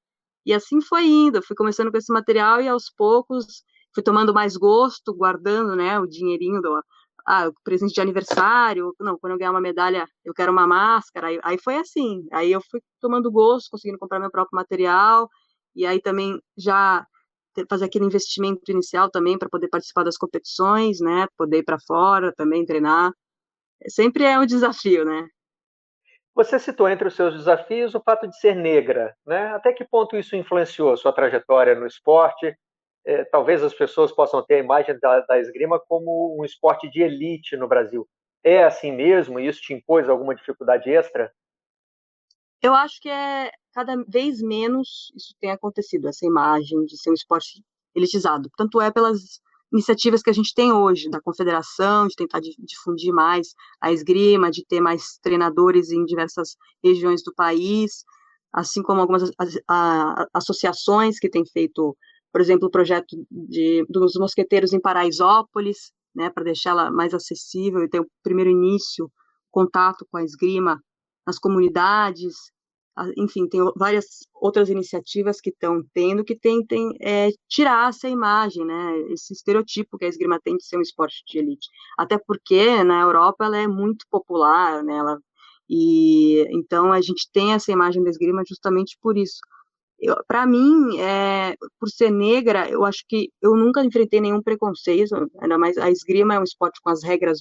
[0.47, 4.57] e assim foi indo, fui começando com esse material e aos poucos fui tomando mais
[4.57, 6.83] gosto, guardando, né, o dinheirinho do,
[7.27, 11.41] ah, presente de aniversário, não, quando eu ganhar uma medalha, eu quero uma máscara, aí,
[11.43, 15.29] aí foi assim, aí eu fui tomando gosto, conseguindo comprar meu próprio material,
[15.75, 17.07] e aí também já
[17.69, 22.33] fazer aquele investimento inicial também para poder participar das competições, né, poder ir para fora
[22.35, 23.13] também treinar,
[23.89, 25.27] sempre é um desafio, né.
[26.35, 29.49] Você citou entre os seus desafios o fato de ser negra, né?
[29.49, 32.57] Até que ponto isso influenciou sua trajetória no esporte
[33.05, 37.03] é, talvez as pessoas possam ter a imagem da, da, esgrima como um esporte de
[37.03, 38.07] elite no Brasil.
[38.45, 39.41] É assim mesmo?
[39.41, 41.33] Isso te impôs alguma dificuldade extra?
[42.63, 47.15] Eu acho que é cada vez menos isso tem acontecido, essa imagem de ser um
[47.15, 48.51] esporte elitizado.
[48.57, 49.41] Tanto é pelas
[49.73, 54.65] iniciativas que a gente tem hoje, da confederação, de tentar difundir mais a esgrima, de
[54.67, 58.05] ter mais treinadores em diversas regiões do país,
[58.53, 59.31] assim como algumas
[60.35, 61.97] associações que têm feito
[62.33, 67.89] por exemplo, o projeto de, dos mosqueteiros em Paraisópolis, né, para deixá-la mais acessível e
[67.89, 69.11] ter o primeiro início,
[69.51, 70.81] contato com a esgrima
[71.31, 72.35] nas comunidades,
[73.17, 78.99] enfim, tem várias outras iniciativas que estão tendo que tentem é, tirar essa imagem, né,
[79.13, 81.69] esse estereotipo que a esgrima tem de ser um esporte de elite.
[81.97, 85.19] Até porque na Europa ela é muito popular, né, ela,
[85.69, 89.41] e então a gente tem essa imagem da esgrima justamente por isso
[90.27, 95.59] para mim, é, por ser negra, eu acho que eu nunca enfrentei nenhum preconceito, ainda
[95.59, 97.41] mais a esgrima é um esporte com as regras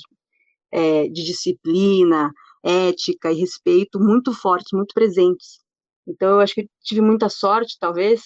[0.71, 2.31] é, de disciplina,
[2.63, 5.59] ética e respeito muito fortes, muito presentes.
[6.07, 8.21] Então, eu acho que tive muita sorte, talvez,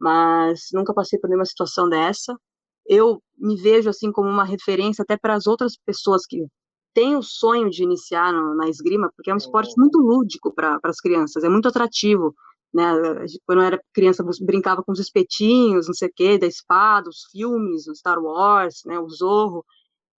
[0.00, 2.34] mas nunca passei por nenhuma situação dessa.
[2.86, 6.46] Eu me vejo assim como uma referência até para as outras pessoas que
[6.94, 9.82] têm o sonho de iniciar no, na esgrima, porque é um esporte uhum.
[9.82, 12.34] muito lúdico para as crianças, é muito atrativo.
[12.72, 12.84] Né?
[13.46, 17.24] Quando eu era criança, brincava com os espetinhos, não sei o quê, da espada, os
[17.30, 19.64] filmes, o Star Wars, né, o Zorro.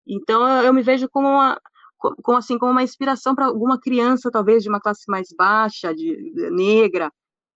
[0.08, 1.60] Então eu, eu me vejo como uma,
[1.98, 6.34] como assim como uma inspiração para alguma criança talvez de uma classe mais baixa, de,
[6.34, 7.12] de negra,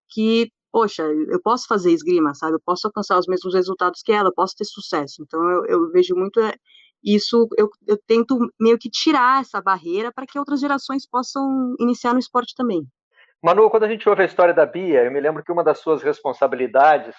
[0.10, 2.56] que poxa, eu posso fazer esgrima, sabe?
[2.56, 5.22] Eu posso alcançar os mesmos resultados que ela, eu posso ter sucesso.
[5.22, 6.54] Então, eu, eu vejo muito é,
[7.04, 12.14] isso, eu, eu tento meio que tirar essa barreira para que outras gerações possam iniciar
[12.14, 12.88] no esporte também.
[13.44, 15.80] Manu, quando a gente ouve a história da Bia, eu me lembro que uma das
[15.80, 17.16] suas responsabilidades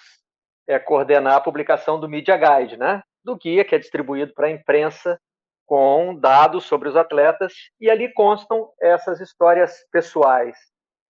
[0.65, 3.03] é coordenar a publicação do Media Guide, né?
[3.23, 5.19] Do guia que é distribuído para a imprensa
[5.65, 10.57] com dados sobre os atletas e ali constam essas histórias pessoais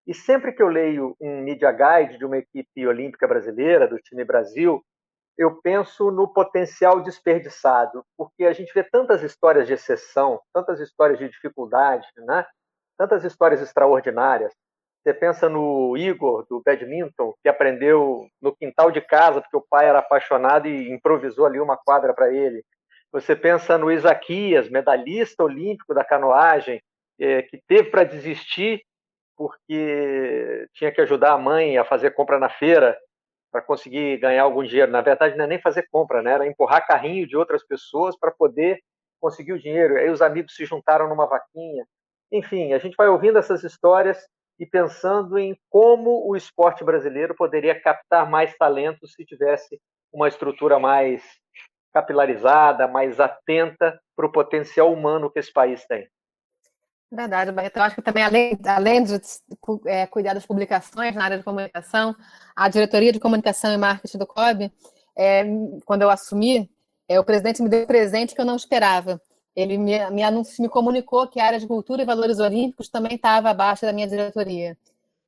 [0.06, 4.22] e sempre que eu leio um media guide de uma equipe olímpica brasileira, do time
[4.24, 4.84] Brasil,
[5.36, 11.18] eu penso no potencial desperdiçado, porque a gente vê tantas histórias de exceção, tantas histórias
[11.18, 12.46] de dificuldade, né?
[12.98, 14.52] tantas histórias extraordinárias.
[15.02, 19.86] Você pensa no Igor, do badminton, que aprendeu no quintal de casa, porque o pai
[19.86, 22.62] era apaixonado e improvisou ali uma quadra para ele.
[23.14, 26.82] Você pensa no Isaquias, medalhista olímpico da canoagem,
[27.20, 28.82] eh, que teve para desistir
[29.36, 32.98] porque tinha que ajudar a mãe a fazer compra na feira
[33.52, 34.90] para conseguir ganhar algum dinheiro.
[34.90, 36.32] Na verdade, não é nem fazer compra, né?
[36.32, 38.80] era empurrar carrinho de outras pessoas para poder
[39.20, 39.96] conseguir o dinheiro.
[39.96, 41.86] Aí os amigos se juntaram numa vaquinha.
[42.32, 44.18] Enfim, a gente vai ouvindo essas histórias
[44.58, 49.80] e pensando em como o esporte brasileiro poderia captar mais talentos se tivesse
[50.12, 51.22] uma estrutura mais
[51.94, 56.08] capilarizada, mais atenta para o potencial humano que esse país tem.
[57.10, 57.76] Verdade, Barreto.
[57.76, 59.20] Eu acho que também, além, além de
[59.86, 62.16] é, cuidar das publicações na área de comunicação,
[62.56, 64.72] a diretoria de comunicação e marketing do COB,
[65.16, 65.44] é,
[65.84, 66.68] quando eu assumi,
[67.08, 69.20] é, o presidente me deu um presente que eu não esperava.
[69.54, 73.14] Ele me, me, anunciou, me comunicou que a área de cultura e valores olímpicos também
[73.14, 74.76] estava abaixo da minha diretoria.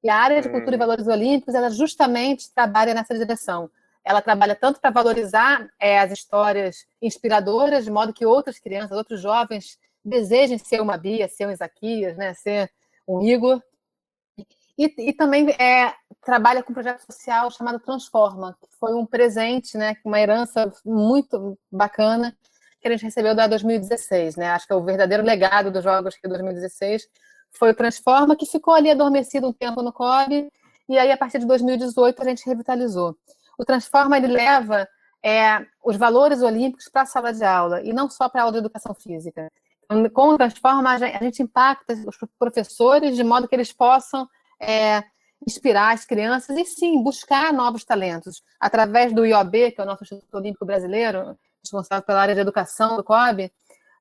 [0.02, 0.78] E a área de cultura e hum.
[0.78, 3.70] valores olímpicos, ela justamente trabalha nessa direção.
[4.06, 9.20] Ela trabalha tanto para valorizar é, as histórias inspiradoras, de modo que outras crianças, outros
[9.20, 12.70] jovens desejem ser uma Bia, ser um Isaquias, né, ser
[13.06, 13.60] um Igor.
[14.78, 15.92] E, e também é,
[16.24, 21.58] trabalha com um projeto social chamado Transforma, que foi um presente, né, uma herança muito
[21.70, 22.36] bacana
[22.80, 24.36] que a gente recebeu da 2016.
[24.36, 24.48] Né?
[24.50, 27.08] Acho que é o verdadeiro legado dos Jogos de 2016
[27.50, 30.50] foi o Transforma, que ficou ali adormecido um tempo no COB,
[30.88, 33.16] e aí, a partir de 2018, a gente revitalizou.
[33.58, 34.88] O Transforma ele leva
[35.22, 38.52] é, os valores olímpicos para a sala de aula, e não só para a aula
[38.52, 39.50] de educação física.
[40.12, 44.28] Com o Transforma, a gente impacta os professores de modo que eles possam
[44.60, 45.02] é,
[45.46, 48.42] inspirar as crianças e, sim, buscar novos talentos.
[48.58, 52.96] Através do IOB, que é o nosso Instituto Olímpico Brasileiro, responsável pela área de educação
[52.96, 53.50] do COB,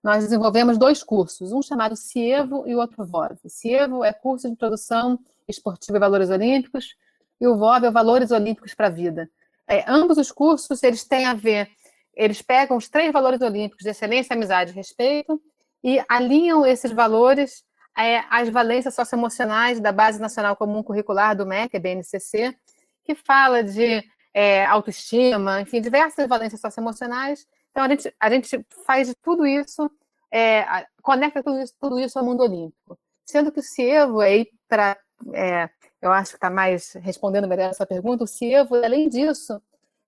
[0.04, 3.38] nós desenvolvemos dois cursos, um chamado CIEVO e o outro VOV.
[3.48, 6.96] CIEVO é curso de introdução esportiva e valores olímpicos,
[7.42, 9.30] e o VOV é Valores Olímpicos para a Vida.
[9.68, 11.70] É, ambos os cursos, eles têm a ver,
[12.14, 15.42] eles pegam os três valores olímpicos de excelência, amizade e respeito,
[15.84, 17.64] e alinham esses valores
[17.98, 22.56] é, às valências socioemocionais da Base Nacional Comum Curricular do MEC, BNCC,
[23.04, 27.48] que fala de é, autoestima, enfim, diversas valências socioemocionais.
[27.72, 29.90] Então, a gente, a gente faz tudo isso,
[30.32, 32.98] é, conecta tudo isso, tudo isso ao mundo olímpico.
[33.26, 34.98] Sendo que o CIEVO, aí, para,
[35.34, 35.70] é,
[36.02, 39.62] eu acho que está mais respondendo melhor essa pergunta, o CIEVO, além disso,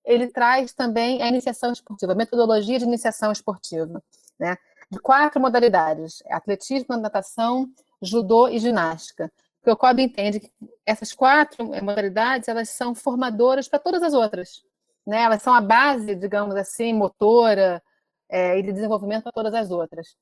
[0.06, 4.02] ele traz também a iniciação esportiva, a metodologia de iniciação esportiva.
[4.40, 4.56] Né?
[4.90, 7.70] de quatro modalidades: atletismo, natação,
[8.02, 9.32] judô e ginástica.
[9.58, 10.52] Porque o COB entende que
[10.86, 14.64] essas quatro modalidades elas são formadoras para todas as outras.
[15.06, 15.24] Né?
[15.24, 17.84] Elas são a base, digamos assim, motora
[18.30, 20.16] é, e de desenvolvimento para todas as outras.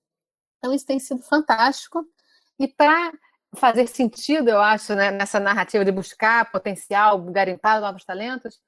[0.57, 2.03] Então, isso tem sido fantástico.
[2.57, 3.11] E para
[3.55, 8.59] fazer sentido, eu acho, né, nessa narrativa de buscar potencial, garimpar novos talentos,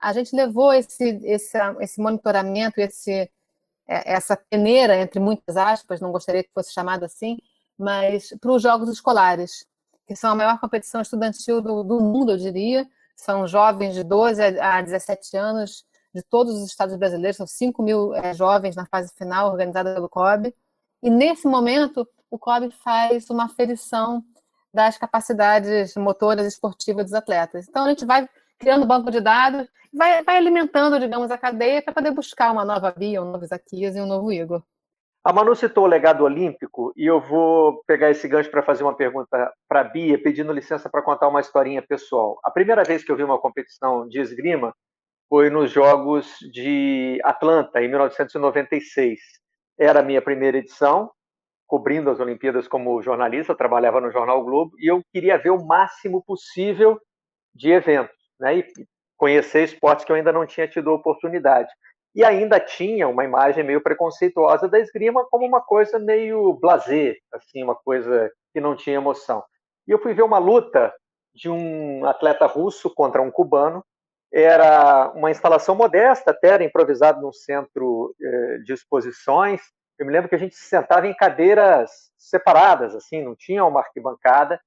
[0.00, 3.30] a gente levou esse, esse, esse monitoramento, esse
[3.90, 7.38] é, essa peneira, entre muitas aspas, não gostaria que fosse chamado assim,
[7.76, 9.66] mas para os Jogos Escolares,
[10.06, 12.86] que são a maior competição estudantil do, do mundo, eu diria.
[13.16, 18.14] São jovens de 12 a 17 anos de todos os estados brasileiros, são 5 mil
[18.14, 20.54] é, jovens na fase final, organizada pelo COB.
[21.02, 24.24] E nesse momento, o COB faz uma aferição
[24.72, 27.68] das capacidades motoras esportivas dos atletas.
[27.68, 28.28] Então, a gente vai
[28.58, 32.92] criando banco de dados, vai, vai alimentando, digamos, a cadeia para poder buscar uma nova
[32.92, 34.62] Bia, um novo Isaquias e um novo Igor.
[35.22, 38.96] A Manu citou o legado olímpico e eu vou pegar esse gancho para fazer uma
[38.96, 42.40] pergunta para a Bia, pedindo licença para contar uma historinha pessoal.
[42.42, 44.74] A primeira vez que eu vi uma competição de esgrima
[45.28, 49.20] foi nos Jogos de Atlanta, em 1996.
[49.78, 51.10] Era a minha primeira edição,
[51.70, 56.20] cobrindo as Olimpíadas como jornalista, trabalhava no Jornal Globo, e eu queria ver o máximo
[56.26, 57.00] possível
[57.54, 58.58] de eventos, né?
[58.58, 58.66] E
[59.16, 61.70] conhecer esportes que eu ainda não tinha tido oportunidade.
[62.12, 67.62] E ainda tinha uma imagem meio preconceituosa da esgrima como uma coisa meio blasé, assim,
[67.62, 69.44] uma coisa que não tinha emoção.
[69.86, 70.92] E eu fui ver uma luta
[71.32, 73.84] de um atleta russo contra um cubano.
[74.32, 79.60] Era uma instalação modesta, até era improvisado num centro eh, de exposições.
[80.00, 83.80] Eu me lembro que a gente se sentava em cadeiras separadas, assim, não tinha uma
[83.80, 84.60] arquibancada.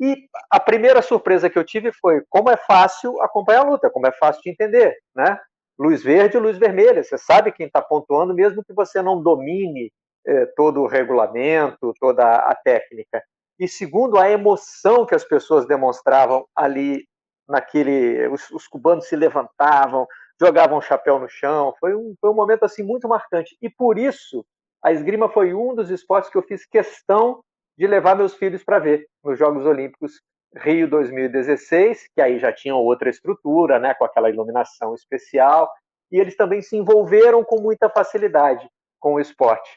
[0.00, 4.06] E a primeira surpresa que eu tive foi como é fácil acompanhar a luta, como
[4.06, 5.38] é fácil de entender, né?
[5.78, 7.02] Luz verde luz vermelha.
[7.02, 9.92] Você sabe quem está pontuando, mesmo que você não domine
[10.26, 13.22] eh, todo o regulamento, toda a técnica
[13.58, 17.04] e segundo a emoção que as pessoas demonstravam ali
[17.48, 20.06] naquele, os, os cubanos se levantavam,
[20.40, 23.56] jogavam chapéu no chão, foi um, foi um momento assim muito marcante.
[23.60, 24.44] E por isso
[24.82, 27.42] a esgrima foi um dos esportes que eu fiz questão
[27.76, 30.20] de levar meus filhos para ver nos Jogos Olímpicos
[30.56, 35.70] Rio 2016, que aí já tinham outra estrutura, né, com aquela iluminação especial,
[36.10, 39.70] e eles também se envolveram com muita facilidade com o esporte.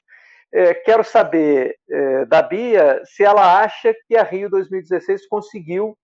[0.54, 5.98] É, quero saber é, da Bia se ela acha que a Rio 2016 conseguiu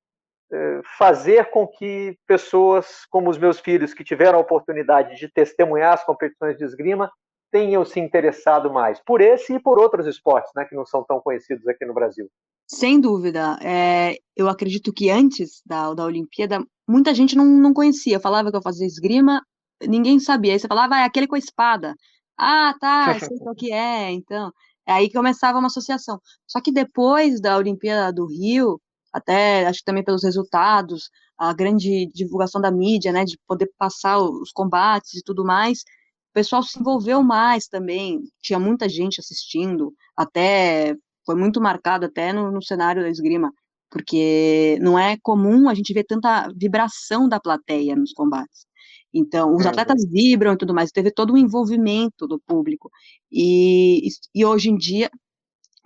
[0.97, 6.03] fazer com que pessoas como os meus filhos, que tiveram a oportunidade de testemunhar as
[6.03, 7.11] competições de esgrima,
[7.51, 11.19] tenham se interessado mais por esse e por outros esportes, né, que não são tão
[11.19, 12.29] conhecidos aqui no Brasil.
[12.67, 13.57] Sem dúvida.
[13.61, 18.19] É, eu acredito que antes da, da Olimpíada, muita gente não, não conhecia.
[18.19, 19.41] Falava que eu fazia esgrima,
[19.81, 20.53] ninguém sabia.
[20.53, 21.95] Aí você falava, ah, é aquele com a espada.
[22.37, 24.51] Ah, tá, sei qual que é, então.
[24.85, 26.19] É aí começava uma associação.
[26.45, 28.79] Só que depois da Olimpíada do Rio,
[29.17, 34.19] até acho que também pelos resultados, a grande divulgação da mídia, né, de poder passar
[34.19, 39.93] os combates e tudo mais, o pessoal se envolveu mais também, tinha muita gente assistindo,
[40.15, 43.51] até foi muito marcado até no, no cenário da esgrima,
[43.89, 48.65] porque não é comum a gente ver tanta vibração da plateia nos combates.
[49.13, 52.91] Então, os é, atletas vibram e tudo mais, teve todo um envolvimento do público.
[53.31, 55.09] E, e hoje em dia,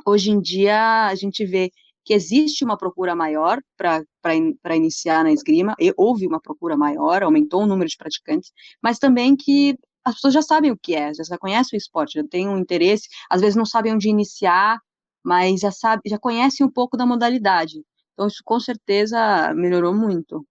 [0.06, 1.72] hoje em dia a gente vê
[2.04, 7.64] que existe uma procura maior para iniciar na esgrima, e houve uma procura maior, aumentou
[7.64, 11.38] o número de praticantes, mas também que as pessoas já sabem o que é, já
[11.38, 14.80] conhecem o esporte, já têm um interesse, às vezes não sabem onde iniciar,
[15.24, 17.84] mas já sabe, já conhecem um pouco da modalidade.
[18.14, 20.44] Então isso com certeza melhorou muito.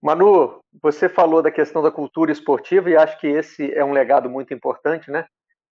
[0.00, 4.28] Manu, você falou da questão da cultura esportiva e acho que esse é um legado
[4.28, 5.26] muito importante, né?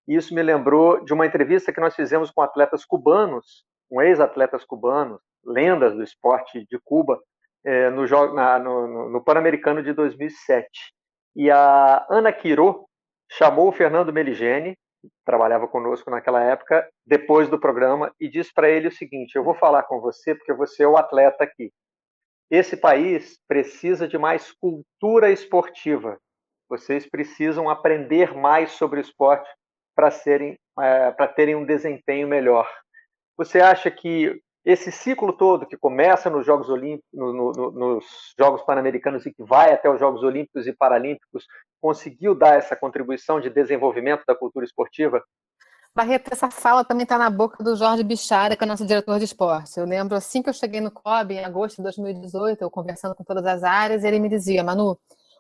[0.07, 4.65] E isso me lembrou de uma entrevista que nós fizemos com atletas cubanos, com ex-atletas
[4.65, 7.23] cubanos, lendas do esporte de Cuba,
[7.65, 8.05] é, no,
[8.35, 10.67] na, no, no Pan-Americano de 2007.
[11.37, 12.89] E a Ana Quiro
[13.31, 18.69] chamou o Fernando Meligeni, que trabalhava conosco naquela época, depois do programa, e disse para
[18.69, 21.71] ele o seguinte: Eu vou falar com você porque você é o atleta aqui.
[22.51, 26.19] Esse país precisa de mais cultura esportiva.
[26.69, 29.49] Vocês precisam aprender mais sobre o esporte
[29.95, 32.69] para serem, é, para terem um desempenho melhor.
[33.37, 38.05] Você acha que esse ciclo todo que começa nos Jogos Olímpicos, no, no, nos
[38.39, 41.45] Jogos Pan-Americanos e que vai até os Jogos Olímpicos e Paralímpicos,
[41.81, 45.23] conseguiu dar essa contribuição de desenvolvimento da cultura esportiva?
[45.95, 49.27] Barreto, essa fala também está na boca do Jorge Bichara, que é nosso diretor de
[49.27, 49.79] esporte.
[49.79, 53.23] Eu lembro assim que eu cheguei no COB, em agosto de 2018, eu conversando com
[53.23, 54.99] todas as áreas, ele me dizia, Manu,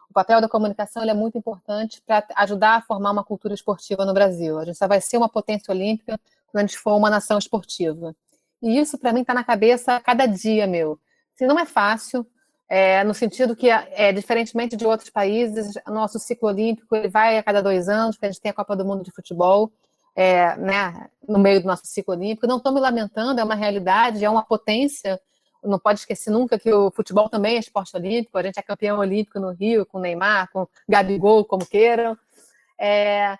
[0.08, 4.14] o papel da comunicação é muito importante para ajudar a formar uma cultura esportiva no
[4.14, 4.58] Brasil.
[4.58, 6.20] A gente só vai ser uma potência olímpica
[6.54, 8.14] quando a gente for uma nação esportiva.
[8.62, 11.00] E isso, para mim, está na cabeça cada dia meu.
[11.34, 12.24] Se não é fácil,
[12.68, 17.42] é, no sentido que, é, diferentemente de outros países, nosso ciclo olímpico ele vai a
[17.42, 19.72] cada dois anos, porque a gente tem a Copa do Mundo de Futebol,
[20.14, 22.46] é, né, no meio do nosso ciclo olímpico.
[22.46, 25.20] Não estou me lamentando, é uma realidade, é uma potência.
[25.60, 28.38] Não pode esquecer nunca que o futebol também é esporte olímpico.
[28.38, 32.16] A gente é campeão olímpico no Rio, com Neymar, com Gabigol, como queiram.
[32.78, 33.36] É,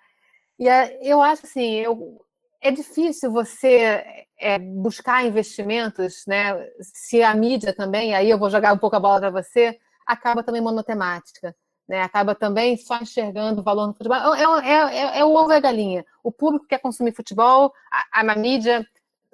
[0.59, 2.20] e é, eu acho assim, eu,
[2.65, 6.55] é difícil você é, buscar investimentos, né?
[6.81, 10.43] Se a mídia também, aí eu vou jogar um pouco a bola para você, acaba
[10.43, 11.55] também monotemática
[11.89, 12.03] né?
[12.03, 14.35] acaba também só enxergando o valor no futebol.
[14.35, 16.05] É, é, é, é o ovo e a galinha.
[16.23, 18.87] O público quer consumir futebol, a, a mídia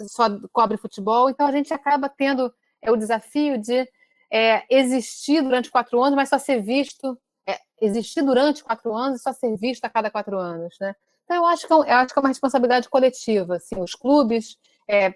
[0.09, 2.53] só cobre futebol, então a gente acaba tendo
[2.83, 3.87] é, o desafio de
[4.31, 9.23] é, existir durante quatro anos, mas só ser visto, é, existir durante quatro anos e
[9.23, 10.77] só ser visto a cada quatro anos.
[10.81, 10.95] Né?
[11.31, 13.55] Então eu acho que, é acho que é uma responsabilidade coletiva.
[13.55, 14.57] Assim, os clubes
[14.89, 15.15] é,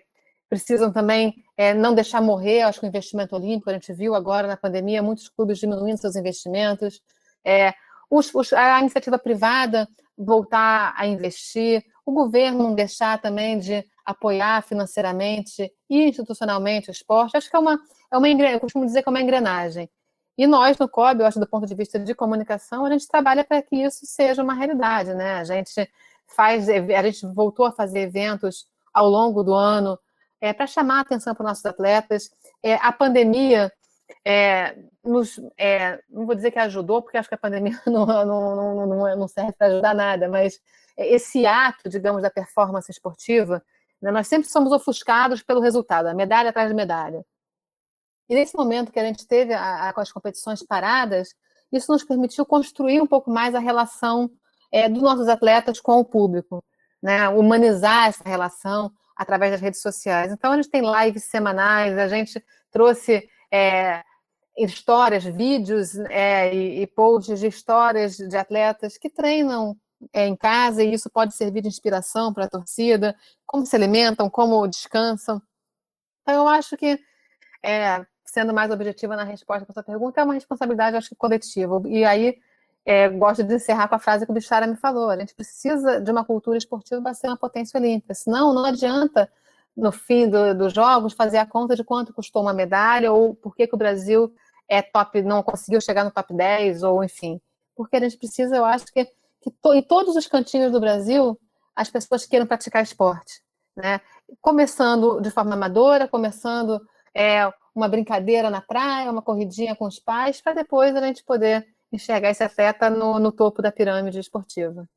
[0.49, 4.47] precisam também é, não deixar morrer, acho que o investimento olímpico, a gente viu agora
[4.47, 7.01] na pandemia, muitos clubes diminuindo seus investimentos,
[7.45, 7.75] é,
[8.09, 14.63] os, os, a iniciativa privada voltar a investir, o governo não deixar também de apoiar
[14.63, 17.37] financeiramente e institucionalmente o esporte.
[17.37, 17.77] Acho que é uma,
[18.13, 19.91] é uma eu costumo dizer que é uma engrenagem.
[20.37, 23.45] E nós, no COB, eu acho, do ponto de vista de comunicação, a gente trabalha
[23.45, 25.35] para que isso seja uma realidade, né?
[25.35, 25.89] A gente
[26.27, 29.99] faz, a gente voltou a fazer eventos ao longo do ano
[30.41, 32.31] é, para chamar a atenção para os nossos atletas.
[32.63, 33.73] É, a pandemia
[34.25, 38.87] é, nos, é, não vou dizer que ajudou, porque acho que a pandemia não, não,
[38.87, 40.61] não, não, serve para ajudar nada, mas
[40.97, 43.63] esse ato, digamos, da performance esportiva,
[44.01, 47.25] né, nós sempre somos ofuscados pelo resultado, a medalha atrás de medalha.
[48.29, 51.35] E nesse momento que a gente teve a, a, com as competições paradas,
[51.73, 54.31] isso nos permitiu construir um pouco mais a relação
[54.73, 56.65] é, dos nossos atletas com o público,
[57.03, 57.29] né?
[57.29, 60.33] humanizar essa relação através das redes sociais.
[60.33, 64.03] Então, a gente tem lives semanais, a gente trouxe é,
[64.57, 69.77] histórias, vídeos é, e, e, posts de histórias de atletas que treinam
[70.13, 73.17] é, em casa e isso pode servir de inspiração para a torcida,
[73.47, 75.41] como se alimentam, como descansam.
[76.23, 76.99] Então, eu acho que,
[77.63, 78.05] é,
[78.35, 81.81] sendo mais objetiva na resposta para essa pergunta, é uma responsabilidade, acho que, coletiva.
[81.87, 82.37] E aí,
[82.85, 86.01] é, gosto de encerrar com a frase que o Bichara me falou: a gente precisa
[86.01, 89.31] de uma cultura esportiva para ser uma potência olímpica, senão não adianta
[89.77, 93.57] no fim do, dos jogos fazer a conta de quanto custou uma medalha ou por
[93.57, 94.33] que, que o Brasil
[94.69, 97.41] é top, não conseguiu chegar no top 10, ou enfim.
[97.77, 99.05] Porque a gente precisa, eu acho que,
[99.41, 101.39] que to, em todos os cantinhos do Brasil,
[101.75, 103.43] as pessoas queiram praticar esporte.
[103.77, 104.01] Né?
[104.41, 106.81] Começando de forma amadora, começando
[107.15, 111.67] é, uma brincadeira na praia, uma corridinha com os pais, para depois a gente poder
[111.93, 114.89] enxergar esse atleta no, no topo da pirâmide esportiva.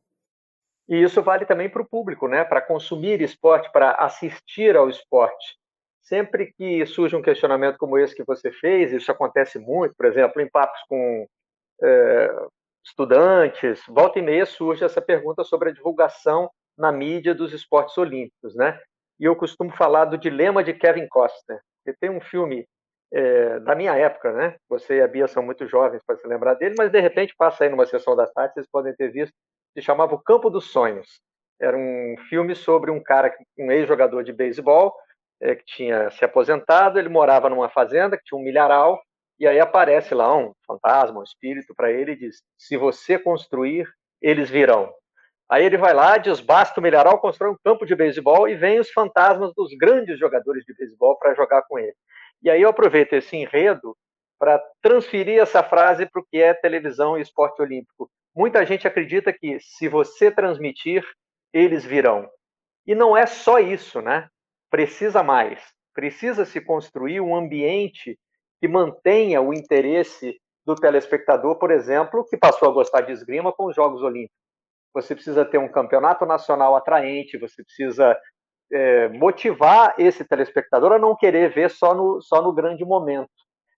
[0.87, 2.45] E isso vale também para o público, né?
[2.45, 5.57] Para consumir esporte, para assistir ao esporte.
[6.01, 10.41] Sempre que surge um questionamento como esse que você fez, isso acontece muito, por exemplo,
[10.41, 11.27] em papos com
[11.83, 12.35] é,
[12.85, 18.55] estudantes, volta e meia surge essa pergunta sobre a divulgação na mídia dos esportes olímpicos,
[18.55, 18.79] né?
[19.19, 21.59] E eu costumo falar do dilema de Kevin Costner,
[21.93, 22.67] tem um filme
[23.11, 24.55] é, da minha época, né?
[24.69, 27.63] Você e a Bia são muito jovens para se lembrar dele, mas de repente passa
[27.63, 29.33] aí numa sessão da tarde, vocês podem ter visto
[29.77, 31.21] se chamava O Campo dos Sonhos.
[31.61, 34.93] Era um filme sobre um cara, um ex-jogador de beisebol,
[35.39, 38.99] é, que tinha se aposentado, ele morava numa fazenda que tinha um milharal,
[39.39, 43.87] e aí aparece lá um fantasma, um espírito para ele e diz: se você construir,
[44.19, 44.91] eles virão.
[45.49, 48.91] Aí ele vai lá, desbasta o milharal, constrói um campo de beisebol e vem os
[48.91, 51.95] fantasmas dos grandes jogadores de beisebol para jogar com ele.
[52.43, 53.95] E aí eu aproveito esse enredo
[54.37, 58.09] para transferir essa frase para o que é televisão e esporte olímpico.
[58.35, 61.03] Muita gente acredita que se você transmitir,
[61.51, 62.29] eles virão.
[62.85, 64.29] E não é só isso, né?
[64.69, 65.59] Precisa mais.
[65.93, 68.19] Precisa se construir um ambiente
[68.59, 73.65] que mantenha o interesse do telespectador, por exemplo, que passou a gostar de esgrima com
[73.65, 74.46] os Jogos Olímpicos.
[74.97, 78.17] Você precisa ter um campeonato nacional atraente, você precisa
[78.71, 83.29] é, motivar esse telespectador a não querer ver só no, só no grande momento.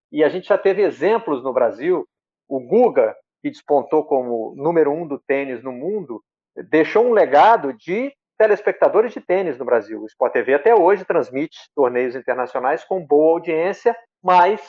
[0.09, 2.07] E a gente já teve exemplos no Brasil.
[2.47, 6.23] O Guga, que despontou como número um do tênis no mundo,
[6.69, 10.01] deixou um legado de telespectadores de tênis no Brasil.
[10.01, 13.93] O Sport TV até hoje transmite torneios internacionais com boa audiência,
[14.23, 14.61] mas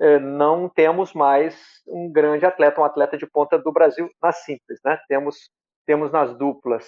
[0.00, 1.54] eh, não temos mais
[1.86, 4.98] um grande atleta, um atleta de ponta do Brasil na simples, né?
[5.06, 5.50] Temos
[5.86, 6.86] temos nas duplas.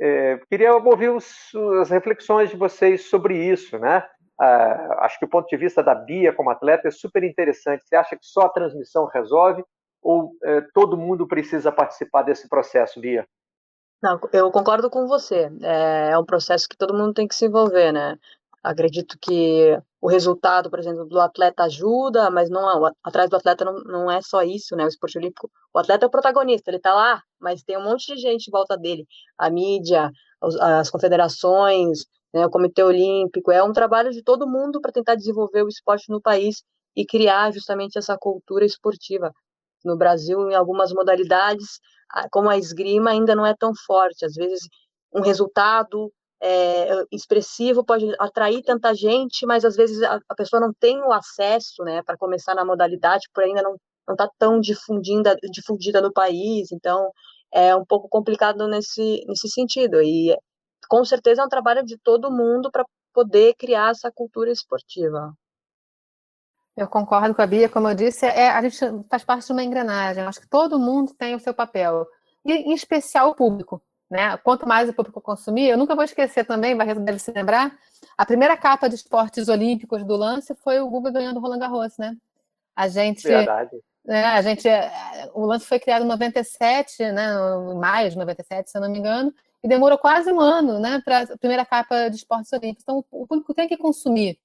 [0.00, 4.04] Eh, queria ouvir os, as reflexões de vocês sobre isso, né?
[4.40, 7.84] Ah, acho que o ponto de vista da Bia como atleta é super interessante.
[7.84, 9.64] Você acha que só a transmissão resolve
[10.02, 13.24] ou é, todo mundo precisa participar desse processo, Bia?
[14.02, 15.48] Não, eu concordo com você.
[15.62, 18.18] É, é um processo que todo mundo tem que se envolver, né?
[18.62, 23.74] Acredito que o resultado, por exemplo, do atleta ajuda, mas não atrás do atleta não,
[23.84, 24.84] não é só isso, né?
[24.84, 28.14] O esporte olímpico, o atleta é o protagonista, ele tá lá, mas tem um monte
[28.14, 29.06] de gente em volta dele,
[29.36, 30.10] a mídia,
[30.40, 35.14] as, as confederações, né, o Comitê Olímpico, é um trabalho de todo mundo para tentar
[35.14, 36.62] desenvolver o esporte no país
[36.96, 39.32] e criar justamente essa cultura esportiva
[39.84, 41.80] no Brasil em algumas modalidades,
[42.30, 44.24] como a esgrima ainda não é tão forte.
[44.24, 44.68] Às vezes,
[45.12, 46.12] um resultado
[46.42, 51.12] é, expressivo pode atrair tanta gente, mas às vezes a, a pessoa não tem o
[51.12, 53.76] acesso, né, para começar na modalidade, por ainda não
[54.06, 57.10] não está tão difundida, difundida no país, então
[57.52, 60.02] é um pouco complicado nesse, nesse sentido.
[60.02, 60.36] E
[60.88, 65.32] com certeza é um trabalho de todo mundo para poder criar essa cultura esportiva.
[66.76, 68.78] Eu concordo com a Bia, como eu disse, é, a gente
[69.10, 70.24] faz parte de uma engrenagem.
[70.24, 72.06] Acho que todo mundo tem o seu papel,
[72.44, 73.82] e em especial o público.
[74.12, 74.36] Né?
[74.36, 77.74] Quanto mais o público consumir, eu nunca vou esquecer também, vai deve se lembrar,
[78.14, 81.96] a primeira capa de esportes olímpicos do lance foi o Guga ganhando o Roland Garros,
[81.96, 82.14] né?
[82.76, 83.70] A gente, Verdade.
[84.06, 87.32] É, a gente, é, o lance foi criado em 97, né,
[87.72, 89.32] em maio de 97, se eu não me engano,
[89.64, 92.82] e demorou quase um ano né, para a primeira capa de esportes olímpicos.
[92.82, 94.38] Então, o público tem que consumir,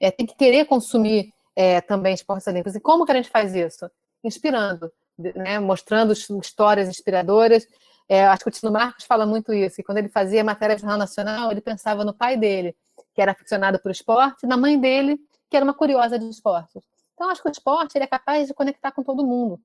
[0.00, 2.74] é, tem que querer consumir é, também esportes olímpicos.
[2.74, 3.88] E como que a gente faz isso?
[4.24, 7.68] Inspirando, né, mostrando histórias inspiradoras.
[8.08, 10.82] É, acho que o Tino Marcos fala muito isso, e quando ele fazia matéria de
[10.82, 12.76] Jornal Nacional, ele pensava no pai dele,
[13.14, 15.18] que era aficionado por esporte, na mãe dele,
[15.50, 16.82] que era uma curiosa de esportes.
[17.14, 19.60] Então, acho que o esporte ele é capaz de conectar com todo mundo.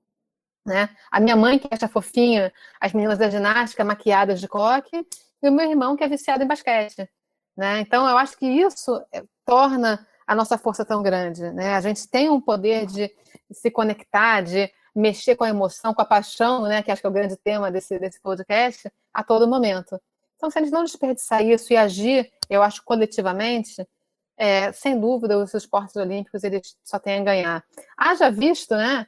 [0.65, 0.89] Né?
[1.11, 5.05] A minha mãe, que acha fofinha as meninas da ginástica maquiadas de coque,
[5.43, 7.09] e o meu irmão, que é viciado em basquete.
[7.55, 7.81] Né?
[7.81, 11.51] Então, eu acho que isso é, torna a nossa força tão grande.
[11.51, 11.75] Né?
[11.75, 13.11] A gente tem um poder de
[13.51, 16.81] se conectar, de mexer com a emoção, com a paixão, né?
[16.83, 19.99] que acho que é o grande tema desse, desse podcast, a todo momento.
[20.35, 23.87] Então, se a gente não desperdiçar isso e agir, eu acho, coletivamente,
[24.35, 27.63] é, sem dúvida, os esportes olímpicos eles só têm a ganhar.
[27.95, 29.05] Haja visto, né?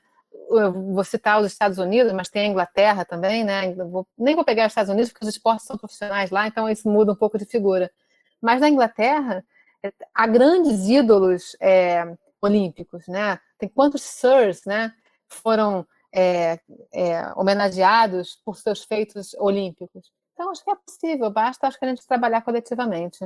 [0.51, 3.73] Eu vou citar os Estados Unidos, mas tem a Inglaterra também, né?
[3.73, 6.87] Vou, nem vou pegar os Estados Unidos, porque os esportes são profissionais lá, então isso
[6.87, 7.91] muda um pouco de figura.
[8.39, 9.43] Mas na Inglaterra,
[9.83, 13.39] é, há grandes ídolos é, olímpicos, né?
[13.57, 14.93] Tem quantos Sirs, né?
[15.33, 16.59] Foram é,
[16.93, 20.11] é, homenageados por seus feitos olímpicos.
[20.33, 23.19] Então, acho que é possível, basta acho que a gente trabalhar coletivamente.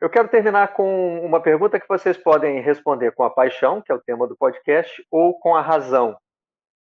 [0.00, 3.94] Eu quero terminar com uma pergunta que vocês podem responder com a paixão, que é
[3.94, 6.16] o tema do podcast, ou com a razão.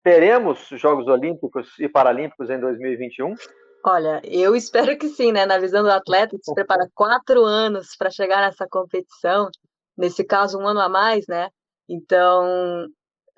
[0.04, 3.36] Teremos Jogos Olímpicos e Paralímpicos em 2021?
[3.84, 5.46] Olha, eu espero que sim, né?
[5.46, 9.50] Na visão do atleta, que se prepara quatro anos para chegar nessa competição,
[9.98, 11.50] nesse caso, um ano a mais, né?
[11.90, 12.88] Então,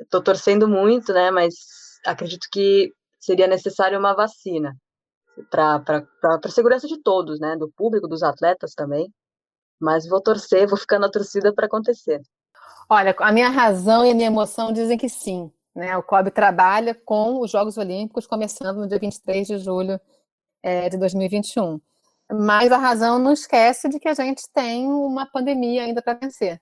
[0.03, 1.31] estou torcendo muito, né?
[1.31, 1.53] Mas
[2.05, 4.75] acredito que seria necessário uma vacina
[5.49, 5.83] para
[6.23, 7.55] a segurança de todos, né?
[7.55, 9.11] Do público, dos atletas também.
[9.79, 12.21] Mas vou torcer, vou ficar na torcida para acontecer.
[12.89, 15.51] Olha, a minha razão e a minha emoção dizem que sim.
[15.75, 15.97] Né?
[15.97, 19.99] O COB trabalha com os Jogos Olímpicos começando no dia 23 de julho
[20.61, 21.81] é, de 2021.
[22.31, 26.61] Mas a razão não esquece de que a gente tem uma pandemia ainda para vencer.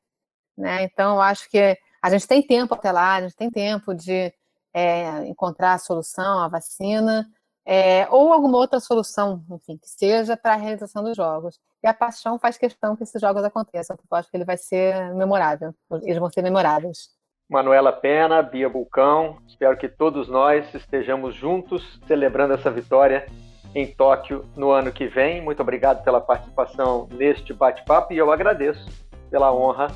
[0.57, 0.83] Né?
[0.83, 4.33] Então, acho que a gente tem tempo até lá, a gente tem tempo de
[4.73, 7.27] é, encontrar a solução, a vacina,
[7.65, 11.59] é, ou alguma outra solução, enfim, que seja para a realização dos jogos.
[11.83, 14.57] E a paixão faz questão que esses jogos aconteçam, porque eu acho que ele vai
[14.57, 15.73] ser memorável,
[16.03, 17.09] eles vão ser memoráveis.
[17.49, 23.27] Manuela Pena, Bia Bulcão, espero que todos nós estejamos juntos celebrando essa vitória
[23.75, 25.41] em Tóquio no ano que vem.
[25.41, 28.89] Muito obrigado pela participação neste bate-papo e eu agradeço
[29.29, 29.87] pela honra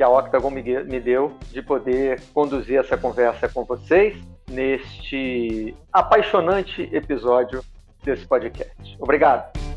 [0.00, 4.16] que a Octagon me deu de poder conduzir essa conversa com vocês
[4.50, 7.62] neste apaixonante episódio
[8.02, 8.96] desse podcast.
[8.98, 9.69] Obrigado.